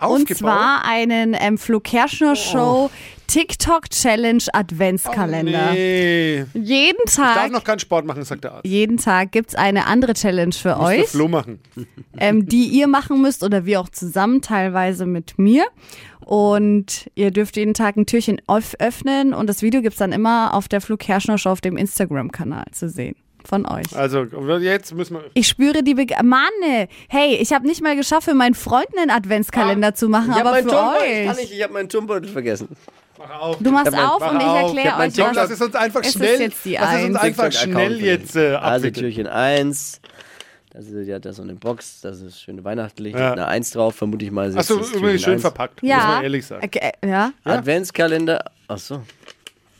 Und 0.01 0.03
Aufgebaut? 0.03 0.37
zwar 0.37 0.83
einen 0.85 1.33
ähm, 1.39 1.57
Flo 1.57 1.79
Kerschner 1.79 2.35
Show 2.35 2.91
TikTok 3.27 3.89
Challenge 3.89 4.43
Adventskalender. 4.51 5.71
Nee. 5.71 6.43
Jeden 6.53 6.97
Ich 7.05 7.15
darf 7.15 7.35
Tag, 7.35 7.51
noch 7.51 7.63
keinen 7.63 7.79
Sport 7.79 8.05
machen, 8.05 8.21
sagt 8.25 8.43
der 8.43 8.55
Arzt. 8.55 8.65
jeden 8.65 8.97
Tag 8.97 9.31
gibt 9.31 9.51
es 9.51 9.55
eine 9.55 9.87
andere 9.87 10.13
Challenge 10.13 10.51
für 10.53 10.69
der 10.69 10.79
euch. 10.81 11.07
Flo 11.07 11.29
machen. 11.29 11.61
ähm, 12.17 12.47
die 12.47 12.65
ihr 12.65 12.87
machen 12.87 13.21
müsst 13.21 13.43
oder 13.43 13.65
wir 13.65 13.79
auch 13.79 13.87
zusammen, 13.87 14.41
teilweise 14.41 15.05
mit 15.05 15.39
mir. 15.39 15.63
Und 16.19 17.09
ihr 17.15 17.31
dürft 17.31 17.55
jeden 17.55 17.73
Tag 17.73 17.95
ein 17.95 18.05
Türchen 18.05 18.41
öff- 18.49 18.75
öffnen 18.79 19.33
und 19.33 19.47
das 19.47 19.61
Video 19.61 19.81
gibt 19.81 19.93
es 19.93 19.99
dann 19.99 20.11
immer 20.11 20.53
auf 20.53 20.67
der 20.67 20.81
Flug 20.81 21.07
Herrschner 21.07 21.37
Show 21.37 21.49
auf 21.49 21.61
dem 21.61 21.77
Instagram-Kanal 21.77 22.65
zu 22.71 22.89
sehen. 22.89 23.15
Von 23.47 23.65
euch. 23.65 23.95
Also 23.95 24.23
jetzt 24.59 24.93
müssen 24.93 25.15
wir. 25.15 25.23
Ich 25.33 25.47
spüre 25.47 25.83
die 25.83 25.93
Beg 25.95 26.13
Manne, 26.23 26.87
hey, 27.09 27.35
ich 27.35 27.51
habe 27.53 27.65
nicht 27.67 27.81
mal 27.81 27.95
geschafft, 27.95 28.23
für 28.25 28.33
meinen 28.33 28.53
Freunden 28.55 28.99
einen 28.99 29.11
Adventskalender 29.11 29.93
zu 29.95 30.09
machen, 30.09 30.31
Ich 30.31 30.37
aber 30.39 30.55
für 30.55 30.67
Turmbeutel, 30.67 31.07
ich 31.07 31.25
kann 31.27 31.35
euch. 31.35 31.41
nicht, 31.41 31.53
ich 31.53 31.63
habe 31.63 31.73
meinen 31.73 31.89
Turmbeutel 31.89 32.29
vergessen. 32.29 32.69
Mach 33.17 33.39
auf. 33.39 33.57
Du 33.59 33.71
machst 33.71 33.93
Ich 33.93 33.99
auf 33.99 34.19
mach 34.19 34.31
und 34.31 34.37
ich. 34.41 34.45
Ich 34.47 34.53
erkläre 34.85 34.97
euch 34.99 35.13
TikTok- 35.13 35.35
lass 35.35 35.49
es 35.51 35.61
uns 35.61 35.75
einfach 35.75 35.99
Es 36.01 36.07
ist 36.07 36.13
schnell. 36.13 36.41
jetzt 36.41 36.65
die 36.65 36.73
lass 36.73 36.95
es 36.95 37.03
uns 37.05 37.15
Eins. 37.17 37.39
einfach 37.39 37.51
schnell 37.51 38.01
jetzt 38.01 38.35
äh, 38.35 38.55
Also. 38.55 38.89
Türchen 38.89 39.27
1. 39.27 40.01
Das 40.73 40.85
ist 40.87 41.07
ja 41.07 41.19
das 41.19 41.35
so 41.35 41.41
eine 41.43 41.53
Box, 41.55 41.99
das 42.01 42.21
ist 42.21 42.41
schön 42.41 42.63
weihnachtlich. 42.63 43.13
Ja. 43.13 43.33
Eine 43.33 43.45
1 43.47 43.71
drauf, 43.71 43.93
vermute 43.95 44.23
ich 44.23 44.31
mal. 44.31 44.55
Achso, 44.57 44.79
ist 44.79 44.95
übrigens 44.95 45.21
schön 45.21 45.33
1. 45.33 45.41
verpackt, 45.41 45.83
muss 45.83 45.89
Ja. 45.89 45.97
man 45.97 46.23
ehrlich 46.23 46.45
sagen. 46.45 46.63
Okay, 46.65 46.91
ja, 47.05 47.33
Adventskalender. 47.43 48.43
Achso. 48.69 49.01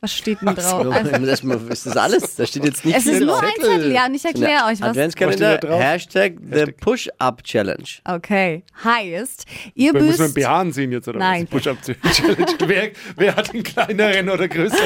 Was 0.02 0.14
steht 0.14 0.42
denn 0.42 0.56
drauf? 0.56 0.84
So, 0.84 0.92
Also, 0.92 1.48
mal- 1.48 1.58
ist 1.72 1.86
das 1.86 1.96
alles? 1.96 2.36
Da 2.36 2.46
steht 2.46 2.66
jetzt 2.66 2.84
nicht 2.84 2.98
es 2.98 3.06
ist 3.06 3.22
nur 3.22 3.42
ein 3.42 3.50
Zettel, 3.60 3.92
ja, 3.92 4.06
und 4.08 4.16
ich 4.16 4.26
erkläre 4.26 4.66
euch 4.66 4.82
was. 4.82 4.90
Adventskalender, 4.90 5.48
Was 5.52 5.58
steht 5.58 5.64
da 5.64 5.68
drauf? 5.68 5.82
Hashtag 5.84 6.34
The 6.52 6.72
Push-Up 6.72 7.44
Challenge. 7.44 7.84
Okay, 8.06 8.64
heißt, 8.84 9.46
ihr 9.76 9.94
Wer 9.94 10.02
muss 10.02 10.18
müsst. 10.18 10.20
man 10.20 10.34
BH 10.34 10.60
anziehen 10.60 10.92
jetzt 10.92 11.08
oder 11.08 11.20
Nein. 11.20 11.44
was? 11.44 11.64
Push-Up-Challenge. 11.64 12.46
wer, 12.68 12.92
wer 13.16 13.36
hat 13.36 13.54
den 13.54 13.64
kleineren 13.64 14.30
oder 14.30 14.48
größeren 14.48 14.80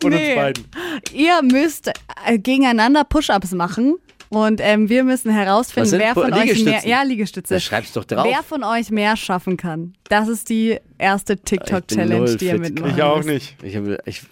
von 0.00 0.10
Nee. 0.12 0.28
uns 0.28 0.36
beiden? 0.36 0.64
Ihr 1.12 1.42
müsst 1.42 1.88
äh, 2.26 2.38
gegeneinander 2.38 3.04
Push-Ups 3.04 3.52
machen. 3.52 3.96
Und 4.32 4.60
ähm, 4.62 4.88
wir 4.88 5.02
müssen 5.02 5.32
herausfinden, 5.32 5.90
wer 5.98 6.14
von 6.14 6.32
euch 6.32 6.62
mehr, 6.64 6.86
ja, 6.86 7.02
Liegestütze. 7.02 7.54
Da 7.54 7.58
schreib's 7.58 7.92
doch 7.94 8.04
drauf. 8.04 8.24
Wer 8.24 8.44
von 8.44 8.62
euch 8.62 8.92
mehr 8.92 9.16
schaffen 9.16 9.56
kann. 9.56 9.94
Das 10.08 10.28
ist 10.28 10.48
die 10.50 10.78
erste 10.98 11.36
TikTok-Challenge, 11.36 12.36
die 12.36 12.44
ihr 12.44 12.52
fit. 12.52 12.60
mitmachen 12.60 12.94
Ich 12.96 13.02
auch 13.02 13.16
müsst. 13.16 13.28
nicht. 13.28 13.56
Ich, 13.64 13.74
hab, 13.76 13.82
ich, 14.06 14.22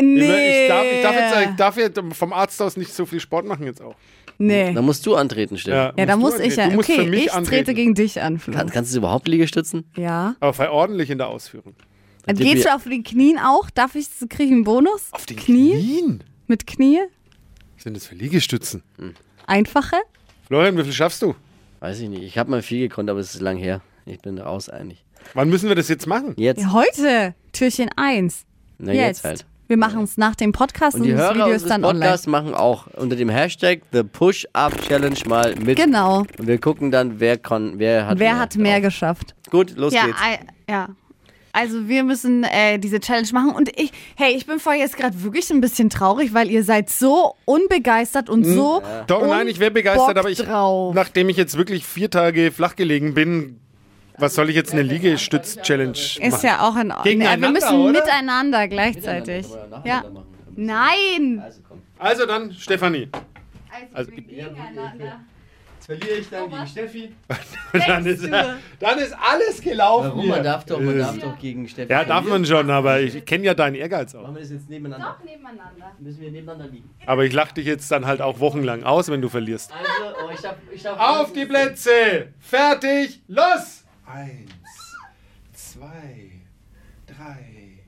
Nee. 0.00 0.62
Ich, 0.64 0.68
darf, 0.68 0.84
ich, 0.84 1.02
darf 1.02 1.14
jetzt, 1.16 1.50
ich 1.50 1.56
darf 1.56 1.76
jetzt 1.76 2.00
vom 2.16 2.32
Arzt 2.32 2.60
aus 2.62 2.76
nicht 2.76 2.92
so 2.92 3.06
viel 3.06 3.20
Sport 3.20 3.46
machen 3.46 3.64
jetzt 3.66 3.80
auch. 3.82 3.94
nee. 4.38 4.72
da 4.72 4.82
musst 4.82 5.04
du 5.06 5.14
antreten, 5.14 5.56
Steffen. 5.58 5.98
Ja, 5.98 6.06
da 6.06 6.16
muss 6.16 6.38
ich 6.38 6.56
ja. 6.56 6.64
antreten. 6.64 6.70
Du 6.70 6.76
musst 6.76 6.90
Okay, 6.90 7.04
für 7.04 7.10
mich 7.10 7.24
ich 7.26 7.32
antreten. 7.32 7.64
trete 7.64 7.74
gegen 7.74 7.94
dich 7.94 8.20
an. 8.20 8.40
Kann, 8.40 8.70
kannst 8.70 8.92
du 8.94 8.98
überhaupt 8.98 9.28
Liegestützen? 9.28 9.84
Ja. 9.96 10.36
Aber 10.40 10.52
sei 10.52 10.68
ordentlich 10.70 11.10
in 11.10 11.18
der 11.18 11.28
Ausführung. 11.28 11.74
Geht 12.26 12.38
Tippi- 12.38 12.62
schon 12.62 12.72
auf 12.72 12.84
den 12.84 13.02
Knien 13.04 13.38
auch? 13.38 13.68
Darf 13.70 13.94
ich, 13.94 14.06
kriege 14.30 14.44
ich 14.44 14.50
einen 14.52 14.64
Bonus? 14.64 15.08
Auf 15.12 15.26
den 15.26 15.36
Knie? 15.36 15.72
Knien? 15.72 16.24
Mit 16.46 16.66
Knie? 16.66 17.00
Was 17.76 17.82
sind 17.84 17.96
das 17.96 18.06
für 18.06 18.14
Liegestützen? 18.14 18.82
Einfache? 19.46 19.96
Florian, 20.46 20.76
wie 20.78 20.84
viel 20.84 20.92
schaffst 20.92 21.20
du? 21.22 21.34
Weiß 21.80 22.00
ich 22.00 22.08
nicht. 22.08 22.22
Ich 22.22 22.38
habe 22.38 22.50
mal 22.50 22.62
viel 22.62 22.88
gekonnt, 22.88 23.10
aber 23.10 23.20
es 23.20 23.34
ist 23.34 23.42
lang 23.42 23.58
her. 23.58 23.82
Ich 24.06 24.20
bin 24.20 24.38
raus 24.38 24.68
eigentlich. 24.70 25.04
Wann 25.34 25.48
müssen 25.50 25.68
wir 25.68 25.74
das 25.76 25.88
jetzt 25.88 26.06
machen? 26.06 26.34
Jetzt. 26.36 26.60
Ja, 26.62 26.72
heute. 26.72 27.34
Türchen 27.52 27.90
1. 27.96 28.44
Na, 28.78 28.92
jetzt. 28.92 29.06
jetzt 29.18 29.24
halt. 29.24 29.46
Wir 29.66 29.76
machen 29.78 30.02
es 30.02 30.16
nach 30.18 30.34
dem 30.34 30.52
Podcast 30.52 30.94
Und 30.96 31.02
und, 31.02 31.06
die 31.08 31.12
das 31.14 31.20
Hörer 31.22 31.34
Video 31.46 31.54
ist 31.54 31.70
dann 31.70 31.82
Podcasts 31.82 32.26
machen 32.26 32.54
auch 32.54 32.86
unter 32.96 33.16
dem 33.16 33.28
Hashtag 33.30 33.80
The 33.92 34.02
Push-Up 34.02 34.80
Challenge 34.82 35.16
mal 35.26 35.54
mit. 35.56 35.78
online. 35.80 35.84
Genau. 35.86 36.18
Und 36.38 36.46
wir 36.46 36.58
gucken 36.58 36.90
dann, 36.90 37.18
wer, 37.18 37.38
kann, 37.38 37.78
wer 37.78 38.06
hat 38.06 38.18
Wer 38.18 38.32
mehr. 38.34 38.40
hat 38.40 38.56
mehr 38.56 38.80
geschafft? 38.82 39.34
Gut, 39.50 39.74
los 39.76 39.94
Ja, 39.94 40.04
geht's. 40.06 40.18
ei- 40.22 40.40
ja. 40.70 40.88
Also 41.56 41.88
wir 41.88 42.02
müssen 42.02 42.42
äh, 42.42 42.78
diese 42.80 42.98
Challenge 42.98 43.28
machen 43.32 43.50
und 43.54 43.70
ich, 43.80 43.92
hey, 44.16 44.34
ich 44.34 44.44
bin 44.44 44.58
vorher 44.58 44.82
jetzt 44.82 44.96
gerade 44.96 45.22
wirklich 45.22 45.48
ein 45.50 45.60
bisschen 45.60 45.88
traurig, 45.88 46.34
weil 46.34 46.50
ihr 46.50 46.64
seid 46.64 46.90
so 46.90 47.36
unbegeistert 47.44 48.28
und 48.28 48.42
so 48.44 48.82
Doch, 49.06 49.24
nein, 49.24 49.46
ich 49.46 49.60
wäre 49.60 49.70
begeistert, 49.70 50.18
aber 50.18 50.30
ich, 50.30 50.38
drauf. 50.38 50.94
nachdem 50.96 51.28
ich 51.28 51.36
jetzt 51.36 51.56
wirklich 51.56 51.86
vier 51.86 52.10
Tage 52.10 52.50
flach 52.50 52.74
gelegen 52.74 53.14
bin, 53.14 53.60
was 54.18 54.34
soll 54.34 54.50
ich 54.50 54.56
jetzt 54.56 54.72
eine 54.72 54.82
Liegestütz-Challenge 54.82 55.92
Ist 55.92 56.20
machen? 56.20 56.46
ja 56.46 56.60
auch 56.60 56.76
in 56.76 56.92
Ordnung. 56.92 57.20
Wir 57.20 57.50
müssen 57.50 57.80
oder? 57.80 57.92
miteinander 57.92 58.68
gleichzeitig. 58.68 59.46
Ja. 59.84 60.04
Nein. 60.56 61.42
Also 61.98 62.26
dann, 62.26 62.52
Stefanie. 62.52 63.08
Also, 63.70 63.86
Also, 63.94 64.10
gegeneinander. 64.12 65.20
Jetzt 65.74 65.86
verliere 65.86 66.18
ich 66.18 66.30
dann 66.30 66.48
gegen 66.48 66.66
Steffi. 66.66 67.12
Dann 67.86 68.06
ist, 68.06 68.24
dann 68.78 68.98
ist 69.00 69.14
alles 69.18 69.60
gelaufen. 69.60 70.10
Warum? 70.10 70.28
Man 70.28 70.44
darf 70.44 70.64
doch, 70.64 70.80
man 70.80 70.96
darf 70.96 71.18
doch 71.18 71.36
gegen 71.38 71.68
Steffi. 71.68 71.92
Ja, 71.92 72.04
darf 72.04 72.24
man 72.24 72.46
schon, 72.46 72.70
aber 72.70 73.00
ich 73.00 73.24
kenne 73.26 73.44
ja 73.44 73.52
deinen 73.54 73.74
Ehrgeiz 73.74 74.14
auch. 74.14 74.22
Machen 74.22 74.36
wir 74.36 74.42
das 74.42 74.50
jetzt 74.52 74.70
nebeneinander? 74.70 75.18
Nebeneinander. 75.24 75.92
Müssen 75.98 76.20
wir 76.20 76.30
nebeneinander 76.30 76.72
liegen. 76.72 76.88
Aber 77.04 77.24
ich 77.24 77.32
lache 77.32 77.52
dich 77.54 77.66
jetzt 77.66 77.90
dann 77.90 78.06
halt 78.06 78.22
auch 78.22 78.38
wochenlang 78.38 78.84
aus, 78.84 79.10
wenn 79.10 79.20
du 79.20 79.28
verlierst. 79.28 79.72
Also, 79.72 80.16
oh, 80.24 80.30
ich 80.32 80.40
darf, 80.40 80.56
ich 80.72 80.82
darf 80.82 80.98
Auf 81.00 81.32
die 81.32 81.44
Plätze! 81.46 82.28
Fertig! 82.38 83.20
Los! 83.26 83.83
Eins, 84.06 84.50
zwei, 85.54 86.30
drei, 87.06 87.78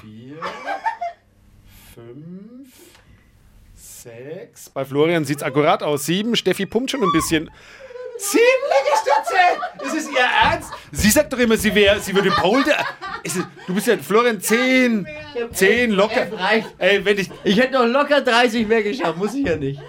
vier, 0.00 0.36
fünf, 1.94 2.68
sechs. 3.74 4.68
Bei 4.70 4.84
Florian 4.84 5.24
sieht 5.24 5.38
es 5.38 5.42
akkurat 5.42 5.82
aus. 5.82 6.04
Sieben. 6.04 6.36
Steffi 6.36 6.66
pumpt 6.66 6.90
schon 6.90 7.02
ein 7.02 7.12
bisschen. 7.12 7.50
Sieben 8.18 8.42
Liegestütze! 8.70 9.86
Ist 9.86 10.06
es 10.06 10.12
ihr 10.12 10.20
Ernst? 10.20 10.70
Sie 10.92 11.10
sagt 11.10 11.32
doch 11.32 11.38
immer, 11.38 11.56
sie 11.56 11.74
wäre, 11.74 11.98
sie 12.00 12.14
würde 12.14 12.30
Pole. 12.30 12.64
Du 13.66 13.74
bist 13.74 13.86
ja 13.88 13.96
Florian 13.96 14.40
zehn. 14.40 15.06
Zehn 15.52 15.90
locker. 15.90 16.30
reicht. 16.32 16.68
Ey, 16.78 17.04
wenn 17.04 17.18
ich. 17.18 17.30
Ich 17.42 17.58
hätte 17.58 17.72
noch 17.72 17.86
locker 17.86 18.20
30 18.20 18.68
mehr 18.68 18.82
geschafft, 18.82 19.16
muss 19.16 19.34
ich 19.34 19.46
ja 19.46 19.56
nicht. 19.56 19.80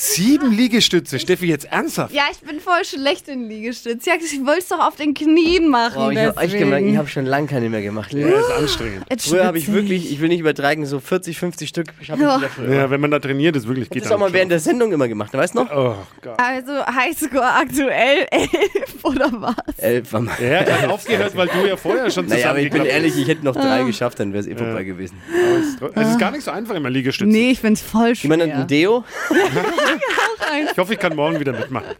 Sieben 0.00 0.52
Liegestütze, 0.52 1.18
Steffi, 1.18 1.46
jetzt 1.46 1.64
ernsthaft. 1.72 2.14
Ja, 2.14 2.22
ich 2.30 2.38
bin 2.38 2.60
voll 2.60 2.84
schlecht 2.84 3.26
in 3.26 3.48
Liegestütz. 3.48 4.06
Ja, 4.06 4.12
ich 4.14 4.46
wollte 4.46 4.60
es 4.60 4.68
doch 4.68 4.78
auf 4.78 4.94
den 4.94 5.12
Knien 5.12 5.66
machen. 5.66 5.96
Oh, 6.00 6.10
ich 6.10 6.16
habe 6.18 6.46
gemerkt, 6.46 6.86
ich 6.86 6.96
habe 6.96 7.08
schon 7.08 7.26
lange 7.26 7.48
keine 7.48 7.68
mehr 7.68 7.82
gemacht. 7.82 8.12
Ja, 8.12 8.28
ist 8.28 8.48
anstrengend. 8.56 9.04
Jetzt 9.10 9.28
Früher 9.28 9.44
habe 9.44 9.58
ich 9.58 9.72
wirklich, 9.72 10.12
ich 10.12 10.20
will 10.20 10.28
nicht 10.28 10.38
übertreiben, 10.38 10.86
so 10.86 11.00
40, 11.00 11.36
50 11.36 11.68
Stück 11.68 11.88
habe 11.88 11.98
ich 12.00 12.08
wieder 12.10 12.48
früher. 12.48 12.72
Ja, 12.74 12.90
wenn 12.90 13.00
man 13.00 13.10
da 13.10 13.18
trainiert, 13.18 13.56
ist 13.56 13.66
wirklich 13.66 13.90
geht 13.90 14.04
Das 14.04 14.12
auch 14.12 14.18
mal 14.20 14.26
dann 14.26 14.34
während 14.34 14.52
der 14.52 14.60
Sendung 14.60 14.92
immer 14.92 15.08
gemacht, 15.08 15.34
weißt 15.34 15.56
du 15.56 15.64
noch? 15.64 15.70
Oh 15.76 15.96
Gott. 16.22 16.38
Also 16.38 16.86
Highscore 16.86 17.42
aktuell 17.44 18.28
11 18.30 18.50
oder 19.02 19.32
was? 19.32 19.78
Elf 19.78 20.12
war 20.12 20.20
mal. 20.20 20.34
Ja, 20.40 20.46
er 20.60 20.82
hat 20.82 20.90
aufgehört, 20.90 21.34
weil 21.36 21.48
du 21.48 21.66
ja 21.66 21.76
vorher 21.76 22.08
schon 22.12 22.26
Naja, 22.26 22.50
aber 22.50 22.60
ich 22.60 22.70
bin 22.70 22.84
ehrlich, 22.84 23.18
ich 23.18 23.26
hätte 23.26 23.44
noch 23.44 23.56
Ah. 23.56 23.62
drei 23.78 23.82
geschafft, 23.82 24.20
dann 24.20 24.32
wäre 24.32 24.42
es 24.42 24.46
eh 24.46 24.54
vorbei 24.54 24.84
gewesen. 24.84 25.16
bist. 25.26 25.82
Es 25.96 26.10
ist 26.10 26.20
gar 26.20 26.30
nicht 26.30 26.44
so 26.44 26.52
einfach 26.52 26.76
immer 26.76 26.88
Liegestütze. 26.88 27.28
Nee, 27.28 27.50
ich 27.50 27.58
find's 27.58 27.82
voll 27.82 28.14
schwer. 28.14 28.30
Jemand 28.36 28.52
hat 28.52 28.60
ein 28.60 28.66
Deo? 28.68 29.04
Ich 30.72 30.78
hoffe, 30.78 30.94
ich 30.94 30.98
kann 30.98 31.14
morgen 31.14 31.38
wieder 31.38 31.52
mitmachen. 31.52 31.94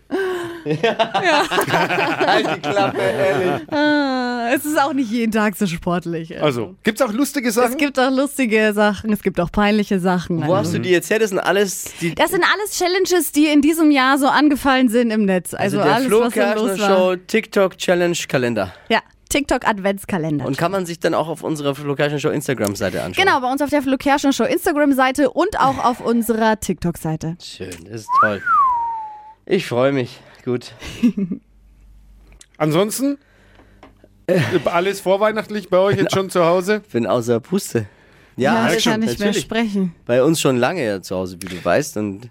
Halt 0.67 2.57
die 2.57 2.61
Klappe, 2.61 2.99
ehrlich. 3.01 3.73
Ah, 3.73 4.51
es 4.55 4.65
ist 4.65 4.79
auch 4.81 4.93
nicht 4.93 5.11
jeden 5.11 5.33
Tag 5.33 5.57
so 5.57 5.67
sportlich. 5.67 6.41
Also, 6.41 6.75
gibt's 6.83 7.01
auch 7.03 7.13
lustige 7.13 7.51
Sachen? 7.53 7.73
Es 7.73 7.77
gibt 7.79 7.99
auch 7.99 8.11
lustige 8.11 8.73
Sachen, 8.73 9.13
es 9.13 9.23
gibt 9.23 9.41
auch 9.41 9.51
peinliche 9.53 9.99
Sachen. 10.01 10.39
Wo 10.47 10.55
hast 10.57 10.67
Also. 10.69 10.73
du 10.79 10.81
die 10.81 10.91
jetzt 10.91 11.11
her? 11.11 11.19
Das 11.19 11.31
sind 11.31 11.39
alles 11.39 11.85
die. 12.01 12.15
Das 12.15 12.31
sind 12.31 12.45
alles 12.45 12.77
Challenges, 12.79 13.33
die 13.33 13.47
in 13.47 13.61
diesem 13.63 13.91
Jahr 13.91 14.19
so 14.19 14.27
angefallen 14.29 14.89
sind 14.89 15.11
im 15.11 15.25
Netz. 15.25 15.55
Also, 15.55 15.79
der 15.79 15.95
alles, 15.95 16.07
Flo 16.09 16.21
was 16.21 16.35
so 16.35 16.41
Kerschner 16.41 16.69
los 16.69 16.81
war. 16.81 16.89
Show 16.89 17.17
TikTok 17.27 17.79
Challenge 17.79 18.17
Kalender. 18.29 18.73
Ja, 18.89 19.01
TikTok 19.29 19.67
Adventskalender. 19.67 20.47
Und 20.47 20.57
kann 20.59 20.73
man 20.73 20.87
sich 20.87 20.99
dann 21.01 21.15
auch 21.15 21.29
auf 21.29 21.43
unserer 21.43 21.75
Kerschner 21.95 22.19
Show 22.19 22.31
Instagram-Seite 22.31 23.03
anschauen. 23.03 23.25
genau, 23.25 23.41
bei 23.41 23.51
uns 23.51 23.63
auf 23.63 23.71
der 23.71 23.83
Kerschner 23.99 24.33
Show 24.33 24.45
Instagram-Seite 24.45 25.31
und 25.31 25.59
auch 25.61 25.85
auf 25.85 26.01
unserer 26.01 26.59
TikTok-Seite. 26.61 27.37
Schön, 27.43 27.71
das 27.85 28.03
ist 28.03 28.09
toll. 28.21 28.43
Ich 29.47 29.67
freue 29.67 29.93
mich. 29.93 30.21
Gut. 30.45 30.73
Ansonsten, 32.59 33.19
Alles 34.65 35.01
vorweihnachtlich 35.01 35.71
bei 35.71 35.79
euch 35.79 35.97
jetzt 35.97 36.15
schon 36.15 36.29
zu 36.29 36.45
Hause? 36.45 36.81
Bin 36.93 37.07
außer 37.07 37.41
Puste. 37.41 37.87
Ja, 38.37 38.69
Ja, 38.69 38.75
ich 38.75 38.85
kann 38.85 39.01
nicht 39.01 39.19
mehr 39.19 39.33
sprechen. 39.33 39.95
Bei 40.05 40.23
uns 40.23 40.41
schon 40.41 40.59
lange 40.59 40.85
ja 40.85 41.01
zu 41.01 41.17
Hause, 41.17 41.39
wie 41.41 41.47
du 41.47 41.65
weißt. 41.65 41.97
Und, 41.97 42.31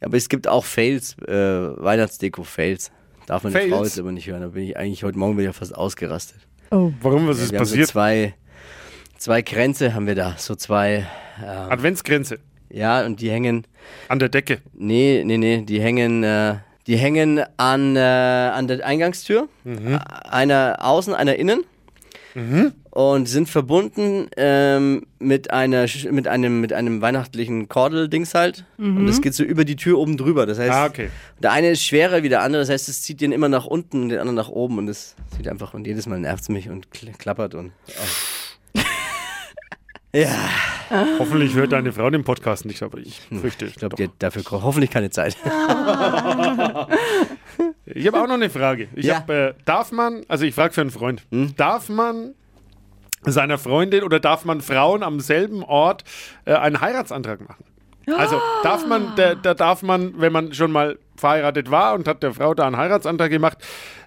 aber 0.00 0.16
es 0.16 0.28
gibt 0.28 0.46
auch 0.46 0.64
Fails, 0.64 1.16
äh, 1.26 1.32
Weihnachtsdeko-Fails. 1.32 2.92
Darf 3.26 3.44
meine 3.44 3.56
Fails? 3.56 3.70
Frau 3.70 3.84
jetzt 3.84 3.98
aber 3.98 4.12
nicht 4.12 4.26
hören. 4.26 4.42
Da 4.42 4.48
bin 4.48 4.64
ich 4.64 4.76
eigentlich 4.76 5.04
heute 5.04 5.18
Morgen 5.18 5.38
wieder 5.38 5.52
fast 5.52 5.74
ausgerastet. 5.74 6.38
Warum, 6.70 7.28
was 7.28 7.38
ist 7.40 7.52
wir 7.52 7.58
haben 7.58 7.66
so 7.66 7.72
passiert? 7.72 7.88
zwei, 7.88 8.34
zwei 9.16 9.42
Kränze 9.42 9.94
haben 9.94 10.06
wir 10.06 10.14
da. 10.14 10.34
So 10.38 10.54
zwei, 10.54 11.06
Adventsgrenze 11.40 12.38
ja, 12.74 13.04
und 13.04 13.20
die 13.20 13.30
hängen, 13.30 13.66
an 14.08 14.18
der 14.18 14.28
Decke. 14.28 14.58
nee, 14.72 15.22
nee, 15.24 15.38
nee, 15.38 15.62
die 15.62 15.80
hängen, 15.80 16.24
äh, 16.24 16.56
die 16.86 16.96
hängen 16.96 17.40
an, 17.56 17.96
äh, 17.96 18.00
an 18.00 18.66
der 18.66 18.84
Eingangstür. 18.84 19.48
Einer 20.28 20.78
außen, 20.80 21.14
einer 21.14 21.36
innen. 21.36 21.64
Und 22.90 23.28
sind 23.28 23.48
verbunden 23.48 24.28
ähm, 24.36 25.06
mit, 25.20 25.50
einer, 25.52 25.86
mit, 26.10 26.26
einem, 26.28 26.60
mit 26.60 26.72
einem 26.72 27.00
weihnachtlichen 27.00 27.68
Kordel-Dings 27.68 28.34
halt. 28.34 28.64
Und 28.78 29.06
das 29.06 29.20
geht 29.20 29.34
so 29.34 29.44
über 29.44 29.64
die 29.64 29.76
Tür 29.76 29.98
oben 29.98 30.16
drüber. 30.16 30.44
Das 30.46 30.58
heißt, 30.58 30.72
Ah, 30.72 30.86
okay. 30.86 31.10
der 31.42 31.52
eine 31.52 31.70
ist 31.70 31.84
schwerer 31.84 32.22
wie 32.24 32.28
der 32.28 32.42
andere. 32.42 32.62
Das 32.62 32.70
heißt, 32.70 32.88
es 32.88 33.02
zieht 33.02 33.20
den 33.20 33.30
immer 33.32 33.48
nach 33.48 33.66
unten 33.66 34.02
und 34.02 34.08
den 34.08 34.18
anderen 34.18 34.36
nach 34.36 34.48
oben. 34.48 34.78
Und 34.78 34.86
das 34.88 35.14
sieht 35.36 35.46
einfach, 35.48 35.74
und 35.74 35.86
jedes 35.86 36.06
Mal 36.06 36.18
nervt 36.18 36.42
es 36.42 36.48
mich 36.48 36.68
und 36.70 36.88
kl- 36.88 37.16
klappert. 37.16 37.54
Und, 37.54 37.72
oh. 38.76 38.80
ja, 40.12 40.34
Hoffentlich 41.18 41.54
hört 41.54 41.72
deine 41.72 41.92
Frau 41.92 42.10
den 42.10 42.24
Podcast 42.24 42.66
nicht, 42.66 42.82
aber 42.82 42.98
ich 42.98 43.20
fürchte. 43.40 43.64
Hm, 43.64 43.70
ich 43.70 43.76
glaube, 43.76 43.96
die 43.96 44.04
hat 44.04 44.10
dafür 44.18 44.42
hoffentlich 44.50 44.90
keine 44.90 45.10
Zeit. 45.10 45.36
Ich 47.86 48.06
habe 48.06 48.20
auch 48.22 48.26
noch 48.26 48.34
eine 48.34 48.50
Frage. 48.50 48.88
Ich 48.94 49.06
Ja. 49.06 49.16
hab, 49.16 49.30
äh, 49.30 49.54
darf 49.64 49.92
man, 49.92 50.22
also 50.28 50.44
ich 50.44 50.54
frage 50.54 50.72
für 50.72 50.80
einen 50.80 50.90
Freund, 50.90 51.22
Hm? 51.30 51.54
darf 51.56 51.88
man 51.88 52.34
seiner 53.22 53.58
Freundin 53.58 54.02
oder 54.04 54.20
darf 54.20 54.44
man 54.44 54.60
Frauen 54.60 55.02
am 55.02 55.20
selben 55.20 55.62
Ort 55.62 56.04
äh, 56.44 56.54
einen 56.54 56.80
Heiratsantrag 56.80 57.40
machen? 57.46 57.64
Also 58.16 58.40
darf 58.62 58.86
man, 58.86 59.12
da, 59.16 59.34
da 59.34 59.54
darf 59.54 59.82
man, 59.82 60.20
wenn 60.20 60.32
man 60.32 60.52
schon 60.52 60.72
mal 60.72 60.98
verheiratet 61.16 61.70
war 61.70 61.94
und 61.94 62.06
hat 62.08 62.22
der 62.22 62.34
Frau 62.34 62.54
da 62.54 62.66
einen 62.66 62.76
Heiratsantrag 62.76 63.30
gemacht, 63.30 63.58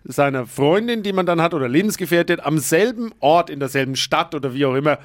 seiner 0.04 0.46
Freundin, 0.46 1.04
die 1.04 1.14
man 1.14 1.26
dann 1.26 1.42
hat 1.42 1.54
oder 1.54 1.68
Lebensgefährtin, 1.68 2.40
am 2.40 2.58
selben 2.60 3.12
Ort, 3.20 3.50
in 3.50 3.60
derselben 3.60 3.96
Stadt 3.96 4.36
oder 4.36 4.54
wie 4.54 4.66
auch 4.66 4.76
immer, 4.76 5.00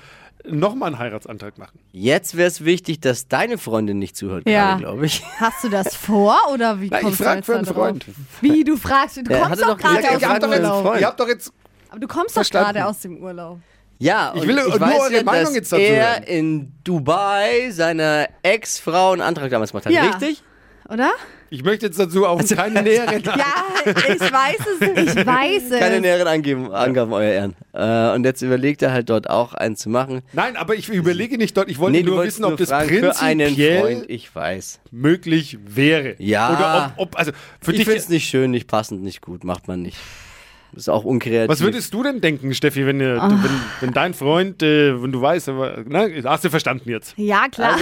nochmal 0.44 0.88
einen 0.88 0.98
Heiratsantrag 0.98 1.56
machen. 1.58 1.78
Jetzt 1.92 2.36
wäre 2.36 2.48
es 2.48 2.64
wichtig, 2.64 3.00
dass 3.00 3.28
deine 3.28 3.58
Freundin 3.58 3.98
nicht 3.98 4.16
zuhört, 4.16 4.48
Ja. 4.48 4.76
glaube 4.76 5.06
ich. 5.06 5.22
Hast 5.38 5.62
du 5.64 5.68
das 5.68 5.94
vor 5.94 6.36
oder 6.52 6.80
wie 6.80 6.88
Nein, 6.88 6.98
ich 6.98 7.04
kommst 7.04 7.20
du 7.20 7.24
frag 7.24 7.36
jetzt 7.36 7.46
für 7.46 7.56
einen? 7.56 7.66
Freund. 7.66 8.04
Wie, 8.40 8.64
du 8.64 8.76
fragst, 8.76 9.16
du 9.18 9.22
Ja, 9.32 9.46
kommst 9.46 9.62
doch 9.62 9.78
gerade 9.78 10.10
aus 10.10 10.20
dem 10.20 10.50
Urlaub. 10.50 11.00
Ihr 11.00 11.06
habt 11.06 11.20
doch 11.20 11.28
jetzt 11.28 11.52
Aber 11.90 12.00
du 12.00 12.08
kommst 12.08 12.36
doch 12.36 12.42
gerade 12.50 12.84
aus 12.84 13.00
dem 13.00 13.18
Urlaub. 13.22 13.60
Ja, 14.02 14.32
Ich 14.34 14.42
und 14.42 14.48
will 14.48 14.58
ich 14.58 14.64
nur 14.66 14.80
weiß 14.80 15.00
eure 15.00 15.14
ja, 15.14 15.22
Meinung 15.22 15.44
dass 15.44 15.54
jetzt 15.54 15.72
dazu 15.72 15.80
er 15.82 16.14
hören. 16.14 16.22
in 16.24 16.72
Dubai 16.82 17.70
seiner 17.70 18.28
Ex-Frau 18.42 19.12
einen 19.12 19.22
Antrag 19.22 19.50
damals 19.50 19.70
gemacht 19.70 19.86
hat. 19.86 19.92
Ja. 19.92 20.02
Richtig? 20.10 20.42
Oder? 20.88 21.10
Ich 21.50 21.62
möchte 21.62 21.86
jetzt 21.86 21.98
dazu 21.98 22.26
auch 22.26 22.42
keine 22.48 22.82
näheren. 22.82 23.22
Ja, 23.24 23.54
ich 23.84 24.20
weiß 24.20 24.56
es. 24.80 25.16
Ich 25.18 25.26
weiß 25.26 25.62
es. 25.70 25.78
Keine 25.78 26.00
näheren 26.00 26.26
Angeben, 26.26 26.72
Angaben, 26.72 27.12
euer 27.12 27.30
Ehren. 27.32 27.54
Äh, 27.74 28.14
und 28.14 28.24
jetzt 28.24 28.42
überlegt 28.42 28.82
er 28.82 28.92
halt 28.92 29.08
dort 29.10 29.28
auch 29.30 29.54
einen 29.54 29.76
zu 29.76 29.88
machen. 29.88 30.22
Nein, 30.32 30.56
aber 30.56 30.74
ich 30.74 30.88
überlege 30.88 31.38
nicht 31.38 31.56
dort. 31.56 31.68
Ich 31.70 31.78
wollte 31.78 32.00
du 32.02 32.06
nur 32.08 32.16
wolltest 32.18 32.38
wissen, 32.38 32.44
ob 32.44 32.50
nur 32.52 32.58
das 32.58 32.70
fragen, 32.70 32.88
für 32.88 33.20
einen 33.20 33.40
prinzipiell 33.40 33.80
Freund, 33.80 34.04
ich 34.08 34.34
weiß. 34.34 34.80
möglich 34.90 35.58
wäre. 35.64 36.14
Ja. 36.18 36.50
Oder 36.56 36.94
ob, 36.96 37.08
ob 37.12 37.18
also 37.18 37.32
für 37.60 37.70
Ich 37.72 37.76
dich. 37.78 37.86
finde 37.86 38.00
es 38.00 38.08
nicht 38.08 38.28
schön, 38.28 38.50
nicht 38.50 38.66
passend, 38.66 39.02
nicht 39.02 39.20
gut, 39.20 39.44
macht 39.44 39.68
man 39.68 39.82
nicht. 39.82 39.98
Ist 40.74 40.88
auch 40.88 41.04
unkreativ. 41.04 41.50
Was 41.50 41.60
würdest 41.60 41.92
du 41.92 42.02
denn 42.02 42.22
denken, 42.22 42.54
Steffi, 42.54 42.86
wenn, 42.86 42.98
du, 42.98 43.20
wenn, 43.20 43.50
wenn 43.80 43.92
dein 43.92 44.14
Freund, 44.14 44.62
äh, 44.62 45.02
wenn 45.02 45.12
du 45.12 45.20
weißt, 45.20 45.50
aber, 45.50 45.84
na, 45.86 46.06
hast 46.24 46.44
du 46.44 46.50
verstanden 46.50 46.88
jetzt? 46.88 47.12
Ja, 47.18 47.46
klar. 47.48 47.76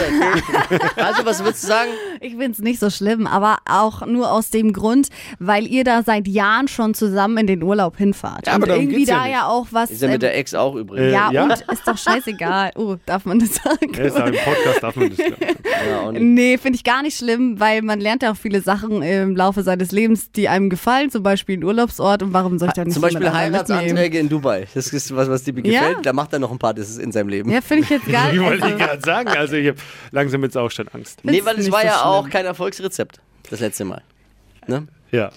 Also, 0.96 1.24
was 1.24 1.42
würdest 1.44 1.64
du 1.64 1.68
sagen? 1.68 1.90
Ich 2.22 2.36
find's 2.36 2.58
nicht 2.58 2.78
so 2.78 2.90
schlimm, 2.90 3.26
aber 3.26 3.56
auch 3.66 4.04
nur 4.04 4.30
aus 4.30 4.50
dem 4.50 4.74
Grund, 4.74 5.08
weil 5.38 5.66
ihr 5.66 5.84
da 5.84 6.02
seit 6.02 6.28
Jahren 6.28 6.68
schon 6.68 6.92
zusammen 6.92 7.38
in 7.38 7.46
den 7.46 7.62
Urlaub 7.62 7.96
hinfahrt. 7.96 8.46
Ja, 8.46 8.52
aber 8.52 8.64
und 8.64 8.68
darum 8.68 8.82
irgendwie 8.82 8.98
geht's 8.98 9.10
ja 9.10 9.16
da 9.16 9.24
nicht. 9.24 9.32
ja 9.32 9.46
auch 9.46 9.68
was. 9.70 9.90
Ist 9.90 10.02
ja 10.02 10.08
mit 10.08 10.16
ähm, 10.16 10.20
der 10.20 10.36
Ex 10.36 10.52
auch 10.52 10.74
übrigens. 10.74 11.06
Äh, 11.06 11.12
ja, 11.12 11.32
ja? 11.32 11.44
und 11.44 11.52
ist 11.52 11.88
doch 11.88 11.96
scheißegal. 11.96 12.72
Oh, 12.76 12.96
darf 13.06 13.24
man 13.24 13.38
das 13.38 13.54
sagen? 13.54 13.90
Ja, 13.94 14.04
ist 14.04 14.18
ja, 14.18 14.26
Im 14.26 14.34
Podcast 14.34 14.82
darf 14.82 14.96
man 14.96 15.08
das. 15.08 15.18
Ja. 15.18 16.12
Nee, 16.12 16.58
finde 16.58 16.76
ich 16.76 16.84
gar 16.84 17.02
nicht 17.02 17.16
schlimm, 17.16 17.58
weil 17.58 17.80
man 17.80 18.00
lernt 18.00 18.22
ja 18.22 18.32
auch 18.32 18.36
viele 18.36 18.60
Sachen 18.60 19.00
im 19.00 19.34
Laufe 19.34 19.62
seines 19.62 19.90
Lebens, 19.90 20.30
die 20.30 20.48
einem 20.48 20.68
gefallen, 20.68 21.10
zum 21.10 21.22
Beispiel 21.22 21.56
ein 21.56 21.64
Urlaubsort 21.64 22.22
und 22.22 22.34
warum 22.34 22.58
soll 22.58 22.68
ich 22.68 22.79
da 22.80 22.84
nicht 22.84 22.94
Zum 22.94 23.02
Beispiel? 23.02 23.32
Heiratsanträge 23.32 24.18
in 24.18 24.28
Dubai. 24.28 24.66
Das 24.74 24.88
ist 24.92 25.14
was, 25.14 25.28
was 25.28 25.42
dir 25.44 25.52
gefällt. 25.52 25.72
Ja. 25.96 26.00
Da 26.02 26.12
macht 26.12 26.32
er 26.32 26.38
noch 26.38 26.50
ein 26.50 26.58
paar, 26.58 26.74
das 26.74 26.88
ist 26.90 26.98
in 26.98 27.12
seinem 27.12 27.28
Leben. 27.28 27.50
Ja, 27.50 27.60
finde 27.60 27.84
ich 27.84 27.90
jetzt 27.90 28.06
gar 28.10 28.26
Ich 28.32 28.38
nicht. 28.38 28.42
wollte 28.48 28.64
Also, 28.64 28.76
gerade 28.76 29.00
sagen, 29.02 29.28
also 29.28 29.54
ich 29.56 29.68
habe 29.68 29.78
langsam 30.10 30.42
jetzt 30.42 30.56
auch 30.56 30.70
schon 30.70 30.88
Angst. 30.88 31.20
nee, 31.24 31.40
weil 31.44 31.58
es 31.58 31.70
war 31.70 31.80
so 31.80 31.86
ja 31.86 32.02
auch 32.04 32.22
schlimm. 32.22 32.32
kein 32.32 32.46
Erfolgsrezept. 32.46 33.20
Das 33.48 33.60
letzte 33.60 33.84
Mal. 33.84 34.02
Ne? 34.66 34.86
Ja. 35.10 35.30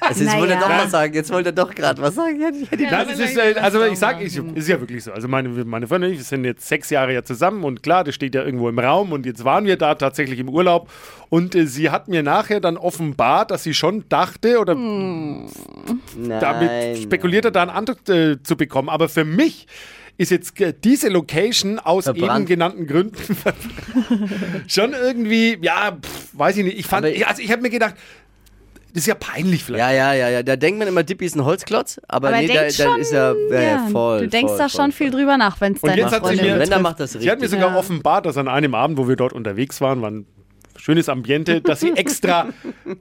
Also 0.00 0.24
jetzt 0.24 0.36
wollte 0.36 0.54
er 0.54 0.60
Naja. 0.60 0.76
doch 0.76 0.84
was 0.84 0.90
sagen. 0.90 1.14
Jetzt 1.14 1.30
wollte 1.32 1.48
er 1.50 1.52
doch 1.52 1.74
gerade 1.74 2.00
was 2.02 2.14
sagen. 2.14 2.40
Ja, 2.40 2.48
ich 2.50 2.72
es 3.12 3.18
ist, 3.18 3.36
äh, 3.36 3.54
also 3.60 3.84
ich 3.84 3.98
sage, 3.98 4.24
es 4.24 4.36
ist 4.36 4.68
ja 4.68 4.80
wirklich 4.80 5.04
so. 5.04 5.12
Also 5.12 5.28
meine, 5.28 5.48
meine 5.64 5.86
Freundin 5.86 6.10
und 6.10 6.16
ich, 6.16 6.24
sind 6.24 6.44
jetzt 6.44 6.66
sechs 6.66 6.90
Jahre 6.90 7.12
ja 7.12 7.22
zusammen 7.22 7.64
und 7.64 7.82
klar, 7.82 8.02
das 8.04 8.14
steht 8.14 8.34
ja 8.34 8.42
irgendwo 8.42 8.68
im 8.68 8.78
Raum 8.78 9.12
und 9.12 9.26
jetzt 9.26 9.44
waren 9.44 9.66
wir 9.66 9.76
da 9.76 9.94
tatsächlich 9.94 10.38
im 10.38 10.48
Urlaub 10.48 10.90
und 11.28 11.54
äh, 11.54 11.66
sie 11.66 11.90
hat 11.90 12.08
mir 12.08 12.22
nachher 12.22 12.60
dann 12.60 12.76
offenbart, 12.76 13.50
dass 13.50 13.62
sie 13.62 13.74
schon 13.74 14.04
dachte 14.08 14.58
oder 14.58 14.74
damit 14.74 16.70
Nein. 16.70 16.96
spekuliert 16.96 17.44
hat, 17.44 17.56
da 17.56 17.62
einen 17.62 17.70
Antrag 17.70 18.08
äh, 18.08 18.42
zu 18.42 18.56
bekommen. 18.56 18.88
Aber 18.88 19.08
für 19.08 19.24
mich 19.24 19.66
ist 20.18 20.30
jetzt 20.30 20.60
äh, 20.60 20.74
diese 20.84 21.08
Location 21.08 21.78
aus 21.78 22.04
Verbrannt. 22.04 22.40
eben 22.40 22.46
genannten 22.46 22.86
Gründen 22.86 23.16
schon 24.66 24.92
irgendwie, 24.92 25.58
ja, 25.62 25.92
pff, 26.00 26.28
weiß 26.32 26.58
ich 26.58 26.64
nicht. 26.64 26.78
Ich 26.78 26.86
fand, 26.86 27.06
ich- 27.06 27.26
also 27.26 27.40
ich 27.42 27.50
habe 27.50 27.62
mir 27.62 27.70
gedacht, 27.70 27.94
das 28.92 29.02
ist 29.02 29.06
ja 29.06 29.14
peinlich 29.14 29.64
vielleicht. 29.64 29.80
Ja, 29.80 29.90
ja, 29.90 30.12
ja, 30.14 30.28
ja. 30.28 30.42
Da 30.42 30.56
denkt 30.56 30.78
man 30.78 30.88
immer, 30.88 31.02
Dippi 31.02 31.24
ist 31.24 31.36
ein 31.36 31.44
Holzklotz, 31.44 32.00
aber, 32.08 32.28
aber 32.28 32.36
nee, 32.38 32.48
da, 32.48 32.62
da 32.64 32.70
schon, 32.70 32.98
ist 33.00 33.12
er 33.12 33.34
ja, 33.50 33.60
ja, 33.60 33.86
voll. 33.90 34.20
du 34.20 34.28
denkst 34.28 34.50
voll, 34.50 34.58
da 34.58 34.68
voll, 34.68 34.70
schon 34.70 34.92
voll. 34.92 34.92
viel 34.92 35.10
drüber 35.10 35.36
nach, 35.36 35.60
wenn 35.60 35.74
es 35.74 35.80
deine 35.80 36.00
jetzt 36.00 36.12
hat 36.12 36.26
sie 36.26 36.36
Freundin 36.36 36.46
mir, 36.46 36.58
Wenn, 36.58 36.70
dann 36.70 36.82
macht 36.82 37.00
das 37.00 37.12
sie 37.12 37.18
hat 37.18 37.38
mir 37.38 37.44
richtig. 37.44 37.50
sogar 37.50 37.70
Ja. 37.72 37.78
offenbart, 37.78 38.26
dass 38.26 38.36
an 38.36 38.48
einem 38.48 38.74
Abend, 38.74 38.98
wo 38.98 39.08
wir 39.08 39.16
dort 39.16 39.32
unterwegs 39.32 39.80
waren, 39.80 40.02
war 40.02 40.10
ein 40.10 40.26
schönes 40.80 41.08
Ambiente, 41.08 41.60
dass 41.60 41.80
sie 41.80 41.90
extra 41.96 42.48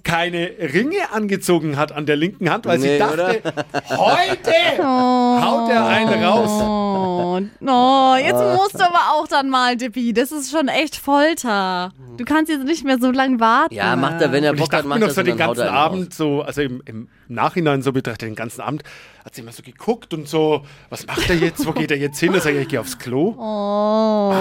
keine 0.03 0.51
Ringe 0.73 1.11
angezogen 1.11 1.77
hat 1.77 1.91
an 1.91 2.05
der 2.05 2.15
linken 2.15 2.49
Hand, 2.49 2.65
weil 2.65 2.79
sie 2.79 2.87
Nee, 2.89 2.99
dachte, 2.99 3.41
heute 3.89 4.51
haut 4.83 5.69
er 5.69 5.85
einen 5.87 6.23
raus. 6.23 6.49
Oh, 6.61 7.39
oh, 7.65 8.15
jetzt 8.17 8.57
musst 8.57 8.75
du 8.75 8.83
aber 8.83 9.13
auch 9.13 9.27
dann 9.27 9.49
mal, 9.49 9.77
Dippi. 9.77 10.13
Das 10.13 10.31
ist 10.31 10.51
schon 10.51 10.67
echt 10.67 10.95
Folter. 10.95 11.91
Du 12.17 12.25
kannst 12.25 12.51
jetzt 12.51 12.65
nicht 12.65 12.83
mehr 12.83 12.97
so 12.99 13.11
lange 13.11 13.39
warten. 13.39 13.73
Ja, 13.73 13.95
macht 13.95 14.21
er, 14.21 14.31
wenn 14.31 14.43
er 14.43 14.53
Bock 14.53 14.73
hat, 14.73 14.85
macht 14.85 14.99
noch 14.99 15.07
das 15.07 15.15
so 15.15 15.23
den 15.23 15.37
ganzen 15.37 15.61
er 15.61 15.67
einen 15.69 15.77
raus. 15.77 15.85
Abend, 15.85 16.13
so, 16.13 16.41
also 16.41 16.61
im, 16.61 16.81
im 16.85 17.07
Nachhinein 17.29 17.81
so 17.81 17.93
betrachtet, 17.93 18.27
den 18.27 18.35
ganzen 18.35 18.61
Abend, 18.61 18.83
hat 19.23 19.35
sie 19.35 19.41
immer 19.41 19.51
so 19.51 19.63
geguckt 19.63 20.13
und 20.13 20.27
so, 20.27 20.65
was 20.89 21.05
macht 21.07 21.29
er 21.29 21.37
jetzt, 21.37 21.65
wo 21.65 21.71
geht 21.71 21.91
er 21.91 21.97
jetzt 21.97 22.19
hin? 22.19 22.33
Da 22.33 22.39
sag 22.41 22.53
ich, 22.53 22.61
ich 22.61 22.67
gehe 22.67 22.79
aufs 22.79 22.97
Klo. 22.97 23.35
Oh. 23.37 24.33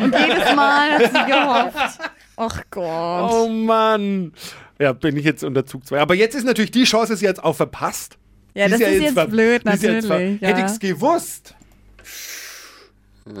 Und 0.00 0.14
jedes 0.14 0.54
Mal 0.54 0.92
hat 0.92 1.02
sie 1.02 1.32
gehofft. 1.32 1.98
Ach 2.38 2.62
Gott. 2.70 3.30
Oh 3.32 3.48
Mann. 3.48 4.32
Ja, 4.78 4.92
bin 4.92 5.16
ich 5.16 5.24
jetzt 5.24 5.42
unter 5.42 5.66
Zug 5.66 5.84
2. 5.86 6.00
Aber 6.00 6.14
jetzt 6.14 6.34
ist 6.36 6.44
natürlich 6.44 6.70
die 6.70 6.84
Chance, 6.84 7.12
ist 7.12 7.20
jetzt 7.20 7.42
auch 7.42 7.56
verpasst. 7.56 8.16
Ja, 8.54 8.66
Die 8.66 8.72
das 8.72 8.80
ist 8.80 9.00
jetzt 9.02 9.30
blöd, 9.30 9.62
die 9.66 9.70
ist 9.72 9.82
jetzt 9.82 10.06
ver- 10.06 10.14
natürlich, 10.18 10.40
ja. 10.40 10.48
Hätte 10.48 10.60
ich 10.60 10.66
es 10.66 10.78
gewusst, 10.78 11.54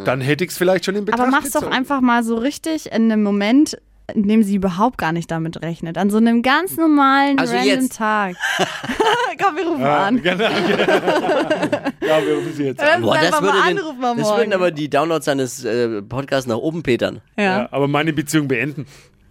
dann 0.04 0.20
hätte 0.20 0.44
ich 0.44 0.50
es 0.50 0.58
vielleicht 0.58 0.84
schon 0.84 0.96
in 0.96 1.04
Betracht 1.04 1.22
Aber 1.22 1.30
mach's 1.30 1.50
doch 1.50 1.60
gezogen. 1.60 1.74
einfach 1.74 2.00
mal 2.00 2.22
so 2.22 2.36
richtig 2.36 2.86
in 2.92 3.10
einem 3.10 3.22
Moment, 3.22 3.78
in 4.14 4.26
dem 4.26 4.42
sie 4.42 4.54
überhaupt 4.56 4.96
gar 4.98 5.12
nicht 5.12 5.30
damit 5.30 5.60
rechnet. 5.62 5.98
An 5.98 6.08
so 6.10 6.16
einem 6.16 6.42
ganz 6.42 6.76
normalen, 6.76 7.38
Also 7.38 7.54
random 7.54 7.68
jetzt. 7.80 7.96
Tag. 7.96 8.36
Komm, 9.42 9.56
wir 9.56 9.66
rufen 9.66 9.80
Ja, 9.82 10.04
an. 10.06 10.22
genau. 10.22 10.44
ja, 10.44 10.50
wir 12.26 12.34
rufen 12.36 12.52
sie 12.54 12.64
jetzt 12.64 12.80
an. 12.82 13.02
Boah, 13.02 13.16
das 13.18 13.40
würde, 13.40 13.52
den, 13.68 13.76
das 13.76 13.84
Morgen. 13.94 14.38
würden 14.38 14.52
aber 14.52 14.70
die 14.70 14.88
Downloads 14.88 15.26
seines 15.26 15.64
äh, 15.64 16.00
Podcasts 16.02 16.46
nach 16.48 16.56
oben 16.56 16.82
petern. 16.82 17.20
Ja, 17.36 17.42
Ja, 17.44 17.68
aber 17.70 17.86
meine 17.88 18.12
Beziehung 18.12 18.48
beenden. 18.48 18.86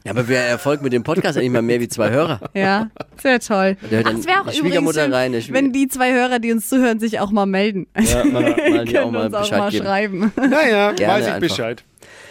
Ja, 0.05 0.11
aber 0.11 0.27
wer 0.29 0.45
erfolgt 0.47 0.83
mit 0.83 0.93
dem 0.93 1.03
Podcast 1.03 1.37
eigentlich 1.37 1.51
mal 1.51 1.61
mehr 1.61 1.81
wie 1.81 1.89
zwei 1.89 2.11
Hörer? 2.11 2.39
ja, 2.53 2.89
sehr 3.21 3.41
toll. 3.41 3.75
Der 3.91 4.03
Ach, 4.05 4.13
es 4.13 4.25
wäre 4.25 4.41
auch 4.41 4.53
übrigens 4.53 4.93
schön, 4.93 5.11
rein, 5.13 5.33
wenn 5.49 5.73
die 5.73 5.89
zwei 5.89 6.13
Hörer, 6.13 6.39
die 6.39 6.53
uns 6.53 6.69
zuhören, 6.69 6.99
sich 6.99 7.19
auch 7.19 7.31
mal 7.31 7.45
melden. 7.45 7.87
Ja, 7.99 8.23
mal, 8.23 8.55
mal, 8.69 8.85
die 8.85 8.97
auch 8.99 9.11
mal 9.11 9.25
uns 9.25 9.33
auch 9.35 9.41
Bescheid 9.41 9.59
mal 9.59 9.69
geben. 9.71 9.83
schreiben. 9.85 10.31
Naja, 10.37 10.91
Gerne 10.93 11.13
weiß 11.13 11.21
ich 11.23 11.27
einfach. 11.33 11.39
Bescheid. 11.41 11.83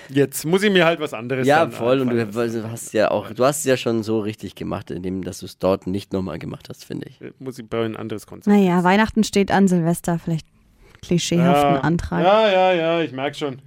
Jetzt 0.08 0.44
muss 0.44 0.62
ich 0.62 0.70
mir 0.70 0.84
halt 0.84 1.00
was 1.00 1.12
anderes 1.14 1.46
Ja, 1.46 1.60
dann 1.60 1.72
voll. 1.72 2.00
Und 2.00 2.10
du 2.10 2.70
hast 2.70 2.92
ja 2.92 3.10
auch, 3.10 3.30
du 3.32 3.44
hast 3.44 3.58
es 3.60 3.64
ja 3.64 3.76
schon 3.76 4.02
so 4.02 4.20
richtig 4.20 4.54
gemacht, 4.54 4.90
indem 4.90 5.24
dass 5.24 5.40
du 5.40 5.46
es 5.46 5.58
dort 5.58 5.86
nicht 5.86 6.12
nochmal 6.12 6.38
gemacht 6.38 6.68
hast, 6.68 6.84
finde 6.84 7.08
ich. 7.08 7.18
lassen. 7.20 7.34
Muss 7.38 7.58
ich 7.58 7.68
bei 7.68 7.84
ein 7.84 7.96
anderes 7.96 8.26
Konzept. 8.26 8.54
Naja, 8.54 8.82
Weihnachten 8.84 9.24
steht 9.24 9.50
an, 9.50 9.68
Silvester, 9.68 10.18
vielleicht 10.22 10.46
klischeehaften 11.02 11.76
Antrag. 11.78 12.22
Ja, 12.24 12.48
ja, 12.50 12.72
ja, 12.72 13.00
ich 13.00 13.12
merke 13.12 13.36
schon. 13.36 13.58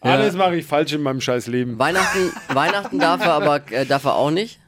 Alles 0.00 0.34
mache 0.34 0.56
ich 0.56 0.64
falsch 0.64 0.92
in 0.94 1.02
meinem 1.02 1.20
scheiß 1.20 1.46
Leben. 1.46 1.78
Weihnachten, 1.78 2.32
Weihnachten 2.54 2.98
darf 2.98 3.22
er 3.24 3.32
aber 3.34 3.60
äh, 3.70 3.84
darf 3.84 4.04
er 4.04 4.14
auch 4.16 4.30
nicht. 4.30 4.58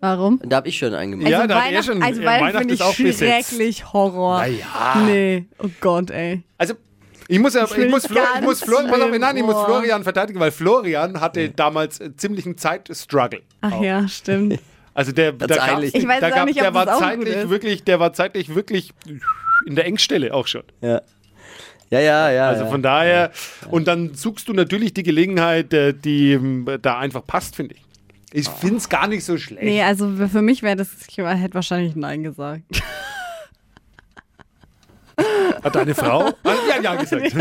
Warum? 0.00 0.40
Da 0.44 0.56
habe 0.56 0.68
ich 0.68 0.76
schon 0.78 0.94
einen 0.94 1.12
gemacht. 1.12 1.30
Ja, 1.30 1.40
also 1.42 1.54
er 1.54 1.60
Weihnacht, 1.60 1.84
schon- 1.86 2.02
also 2.02 2.20
ja, 2.20 2.26
Weihnachten 2.26 2.44
Weihnachten 2.68 2.92
finde 2.94 3.10
ist 3.10 3.20
ich 3.22 3.28
schrecklich 3.28 3.92
Horror. 3.92 4.38
Naja. 4.40 5.02
Nee, 5.06 5.44
oh 5.60 5.68
Gott, 5.80 6.10
ey. 6.10 6.42
Also, 6.58 6.74
ich 7.28 7.38
muss, 7.38 7.54
ja, 7.54 7.64
ich 7.64 7.70
find 7.70 7.90
muss, 7.90 8.04
ich 8.04 8.10
Flo, 8.10 8.20
ich 8.36 8.42
muss, 8.42 8.60
Flo, 8.62 8.76
pass 8.88 9.00
auf, 9.00 9.18
nein, 9.18 9.36
ich 9.36 9.42
muss. 9.42 9.64
Florian 9.64 10.02
verteidigen, 10.04 10.40
weil 10.40 10.50
Florian 10.50 11.20
hatte 11.20 11.50
damals 11.50 12.00
ziemlich 12.16 12.46
einen 12.46 12.58
Zeitstruggle. 12.58 13.42
Ach 13.60 13.80
ja, 13.80 14.06
stimmt. 14.08 14.58
Also 14.94 15.10
der, 15.10 15.32
da 15.32 15.46
gab's- 15.46 15.60
eilig. 15.62 15.94
Ich 15.94 16.06
weiß 16.06 16.20
da 16.20 16.28
auch 16.28 16.34
gab, 16.34 16.44
nicht, 16.44 16.58
ob 16.58 16.64
der 16.64 16.74
war 16.74 16.94
auch 16.94 16.98
zeitlich 16.98 17.34
ist. 17.34 17.48
wirklich, 17.48 17.82
der 17.84 17.98
war 17.98 18.12
zeitlich 18.12 18.54
wirklich 18.54 18.92
in 19.66 19.74
der 19.74 19.86
Engstelle 19.86 20.34
auch 20.34 20.46
schon. 20.46 20.64
Ja. 20.82 21.00
Ja, 21.90 22.00
ja, 22.00 22.30
ja. 22.30 22.48
Also 22.48 22.64
ja. 22.64 22.70
von 22.70 22.82
daher, 22.82 23.32
und 23.70 23.88
dann 23.88 24.14
suchst 24.14 24.48
du 24.48 24.52
natürlich 24.52 24.92
die 24.92 25.02
Gelegenheit, 25.02 25.72
äh, 25.72 25.94
die 25.94 26.32
ähm, 26.32 26.66
da 26.82 26.98
einfach 26.98 27.26
passt, 27.26 27.56
finde 27.56 27.74
ich. 27.74 27.82
Ich 28.34 28.48
finde 28.48 28.76
es 28.76 28.88
gar 28.88 29.08
nicht 29.08 29.24
so 29.24 29.36
schlecht. 29.36 29.62
Nee, 29.62 29.82
also 29.82 30.10
für 30.28 30.42
mich 30.42 30.62
wäre 30.62 30.76
das, 30.76 30.88
ich 31.06 31.18
hätte 31.18 31.54
wahrscheinlich 31.54 31.96
Nein 31.96 32.22
gesagt. 32.22 32.62
Hat 35.62 35.74
deine 35.74 35.94
Frau? 35.94 36.30
Ja, 36.44 36.80
ja 36.80 36.94
gesagt. 36.94 37.34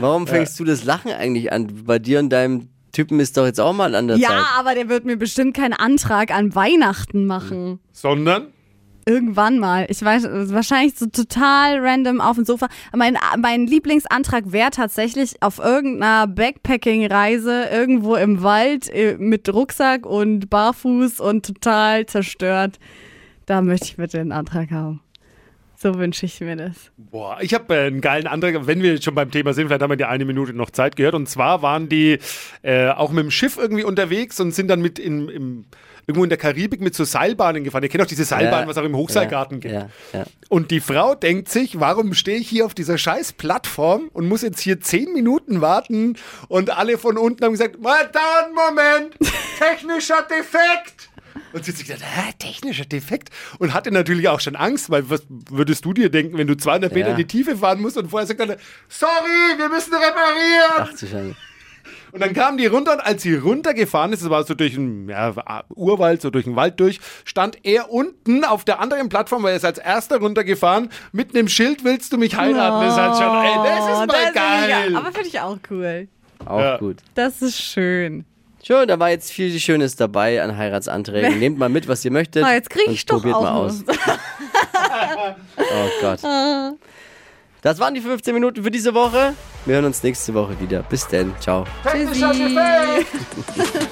Warum 0.00 0.26
fängst 0.26 0.58
du 0.58 0.64
das 0.64 0.84
Lachen 0.84 1.12
eigentlich 1.12 1.52
an? 1.52 1.84
Bei 1.84 1.98
dir 1.98 2.18
und 2.20 2.30
deinem 2.30 2.68
Typen 2.92 3.20
ist 3.20 3.36
doch 3.36 3.44
jetzt 3.44 3.60
auch 3.60 3.72
mal 3.74 3.94
an 3.94 4.08
der 4.08 4.16
Ja, 4.16 4.28
Zeit. 4.28 4.44
aber 4.58 4.74
der 4.74 4.88
wird 4.88 5.04
mir 5.04 5.16
bestimmt 5.16 5.54
keinen 5.54 5.74
Antrag 5.74 6.32
an 6.34 6.54
Weihnachten 6.54 7.26
machen. 7.26 7.80
Sondern, 7.92 8.48
Irgendwann 9.08 9.58
mal. 9.58 9.86
Ich 9.88 10.02
weiß, 10.02 10.24
wahrscheinlich 10.52 10.94
so 10.98 11.06
total 11.06 11.78
random 11.80 12.20
auf 12.20 12.36
dem 12.36 12.44
Sofa. 12.44 12.68
Mein, 12.94 13.16
mein 13.38 13.66
Lieblingsantrag 13.66 14.52
wäre 14.52 14.70
tatsächlich 14.70 15.42
auf 15.42 15.58
irgendeiner 15.58 16.26
Backpacking-Reise 16.26 17.68
irgendwo 17.72 18.16
im 18.16 18.42
Wald 18.42 18.90
äh, 18.90 19.16
mit 19.18 19.48
Rucksack 19.48 20.04
und 20.04 20.50
barfuß 20.50 21.20
und 21.20 21.46
total 21.46 22.04
zerstört. 22.04 22.78
Da 23.46 23.62
möchte 23.62 23.86
ich 23.86 23.96
bitte 23.96 24.20
einen 24.20 24.32
Antrag 24.32 24.70
haben. 24.72 25.00
So 25.80 25.94
wünsche 25.96 26.26
ich 26.26 26.40
mir 26.40 26.56
das. 26.56 26.74
boah, 26.96 27.38
ich 27.40 27.54
habe 27.54 27.72
äh, 27.72 27.86
einen 27.86 28.00
geilen 28.00 28.26
Antrag, 28.26 28.66
wenn 28.66 28.82
wir 28.82 29.00
schon 29.00 29.14
beim 29.14 29.30
Thema 29.30 29.54
sind, 29.54 29.68
vielleicht 29.68 29.80
haben 29.80 29.90
wir 29.90 29.96
die 29.96 30.06
eine 30.06 30.24
Minute 30.24 30.52
noch 30.52 30.70
Zeit 30.70 30.96
gehört. 30.96 31.14
Und 31.14 31.28
zwar 31.28 31.62
waren 31.62 31.88
die 31.88 32.18
äh, 32.62 32.88
auch 32.88 33.12
mit 33.12 33.22
dem 33.22 33.30
Schiff 33.30 33.56
irgendwie 33.56 33.84
unterwegs 33.84 34.40
und 34.40 34.50
sind 34.50 34.66
dann 34.66 34.82
mit 34.82 34.98
in, 34.98 35.28
im, 35.28 35.64
irgendwo 36.08 36.24
in 36.24 36.30
der 36.30 36.38
Karibik 36.38 36.80
mit 36.80 36.96
so 36.96 37.04
Seilbahnen 37.04 37.62
gefahren. 37.62 37.84
Ihr 37.84 37.90
kennt 37.90 38.02
auch 38.02 38.08
diese 38.08 38.24
Seilbahnen, 38.24 38.66
was 38.66 38.76
auch 38.76 38.82
im 38.82 38.96
Hochseilgarten 38.96 39.60
gibt. 39.60 39.72
Ja, 39.72 39.88
ja. 40.12 40.24
Und 40.48 40.72
die 40.72 40.80
Frau 40.80 41.14
denkt 41.14 41.48
sich, 41.48 41.78
warum 41.78 42.12
stehe 42.12 42.38
ich 42.38 42.48
hier 42.48 42.66
auf 42.66 42.74
dieser 42.74 42.98
scheiß 42.98 43.34
Plattform 43.34 44.10
und 44.12 44.26
muss 44.26 44.42
jetzt 44.42 44.58
hier 44.58 44.80
zehn 44.80 45.12
Minuten 45.12 45.60
warten? 45.60 46.16
Und 46.48 46.76
alle 46.76 46.98
von 46.98 47.16
unten 47.16 47.44
haben 47.44 47.52
gesagt, 47.52 47.80
mal 47.80 48.04
dauert 48.08 48.46
einen 48.46 48.54
Moment, 48.54 49.16
technischer 49.60 50.22
Defekt. 50.22 51.08
Und 51.52 51.64
sie 51.64 51.70
hat 51.72 51.78
sich 51.78 51.86
gedacht, 51.86 52.02
hä, 52.04 52.32
technischer 52.38 52.84
Defekt? 52.84 53.30
Und 53.58 53.74
hatte 53.74 53.90
natürlich 53.90 54.28
auch 54.28 54.40
schon 54.40 54.56
Angst, 54.56 54.90
weil 54.90 55.08
was 55.10 55.22
würdest 55.50 55.84
du 55.84 55.92
dir 55.92 56.10
denken, 56.10 56.36
wenn 56.38 56.46
du 56.46 56.56
200 56.56 56.92
Meter 56.92 57.08
Ja. 57.08 57.12
in 57.12 57.18
die 57.18 57.26
Tiefe 57.26 57.56
fahren 57.56 57.80
musst 57.80 57.96
und 57.96 58.08
vorher 58.10 58.26
sagt 58.26 58.40
einer, 58.40 58.56
sorry, 58.88 59.58
wir 59.58 59.68
müssen 59.68 59.92
reparieren. 59.94 61.34
Ach. 61.34 61.38
Und 62.12 62.20
dann 62.22 62.32
kam 62.32 62.56
die 62.56 62.66
runter 62.66 62.94
und 62.94 63.00
als 63.00 63.22
sie 63.22 63.34
runtergefahren 63.34 64.12
ist, 64.12 64.22
das 64.22 64.30
war 64.30 64.42
so 64.44 64.54
durch 64.54 64.76
einen 64.76 65.08
ja, 65.10 65.34
Urwald, 65.74 66.22
so 66.22 66.30
durch 66.30 66.44
den 66.44 66.56
Wald 66.56 66.80
durch, 66.80 67.00
stand 67.24 67.58
er 67.64 67.90
unten 67.90 68.44
auf 68.44 68.64
der 68.64 68.80
anderen 68.80 69.08
Plattform, 69.10 69.42
weil 69.42 69.50
er 69.52 69.56
ist 69.56 69.64
als 69.64 69.78
erster 69.78 70.18
runtergefahren, 70.18 70.88
mit 71.12 71.34
einem 71.34 71.48
Schild, 71.48 71.84
willst 71.84 72.12
du 72.12 72.18
mich 72.18 72.36
heiraten? 72.36 72.80
Das 72.86 72.94
ist 72.94 72.98
halt 73.00 73.16
schon, 73.16 73.44
ey, 73.44 73.68
das 73.68 73.78
ist 73.78 73.86
mal 73.86 74.02
Oh, 74.02 74.06
das 74.06 74.16
finde 74.20 74.32
geil. 74.34 74.90
Ich, 74.90 74.96
aber 74.96 75.12
finde 75.12 75.28
ich 75.28 75.40
auch 75.40 75.58
cool. 75.70 76.08
Auch 76.46 76.60
Ja. 76.60 76.76
gut. 76.78 76.96
Das 77.14 77.42
ist 77.42 77.60
schön. 77.60 78.24
Schön, 78.68 78.86
da 78.86 78.98
war 78.98 79.08
jetzt 79.08 79.32
viel 79.32 79.58
Schönes 79.58 79.96
dabei 79.96 80.42
an 80.42 80.58
Heiratsanträgen. 80.58 81.38
Nehmt 81.40 81.56
mal 81.56 81.70
mit, 81.70 81.88
was 81.88 82.04
ihr 82.04 82.10
möchtet. 82.10 82.44
Ah, 82.44 82.52
jetzt 82.52 82.68
krieg 82.68 82.86
und 82.86 82.92
ich 82.92 83.06
doch 83.06 83.16
probiert 83.16 83.36
auch 83.36 83.42
mal 83.42 83.52
aus. 83.52 83.82
Oh 85.58 85.88
Gott. 86.00 86.20
Das 87.62 87.78
waren 87.78 87.94
die 87.94 88.00
15 88.00 88.32
Minuten 88.34 88.62
für 88.62 88.70
diese 88.70 88.94
Woche. 88.94 89.34
Wir 89.64 89.74
hören 89.74 89.86
uns 89.86 90.02
nächste 90.02 90.32
Woche 90.34 90.58
wieder. 90.60 90.82
Bis 90.82 91.06
denn. 91.06 91.34
Ciao. 91.40 91.64
Defekt. 91.84 93.06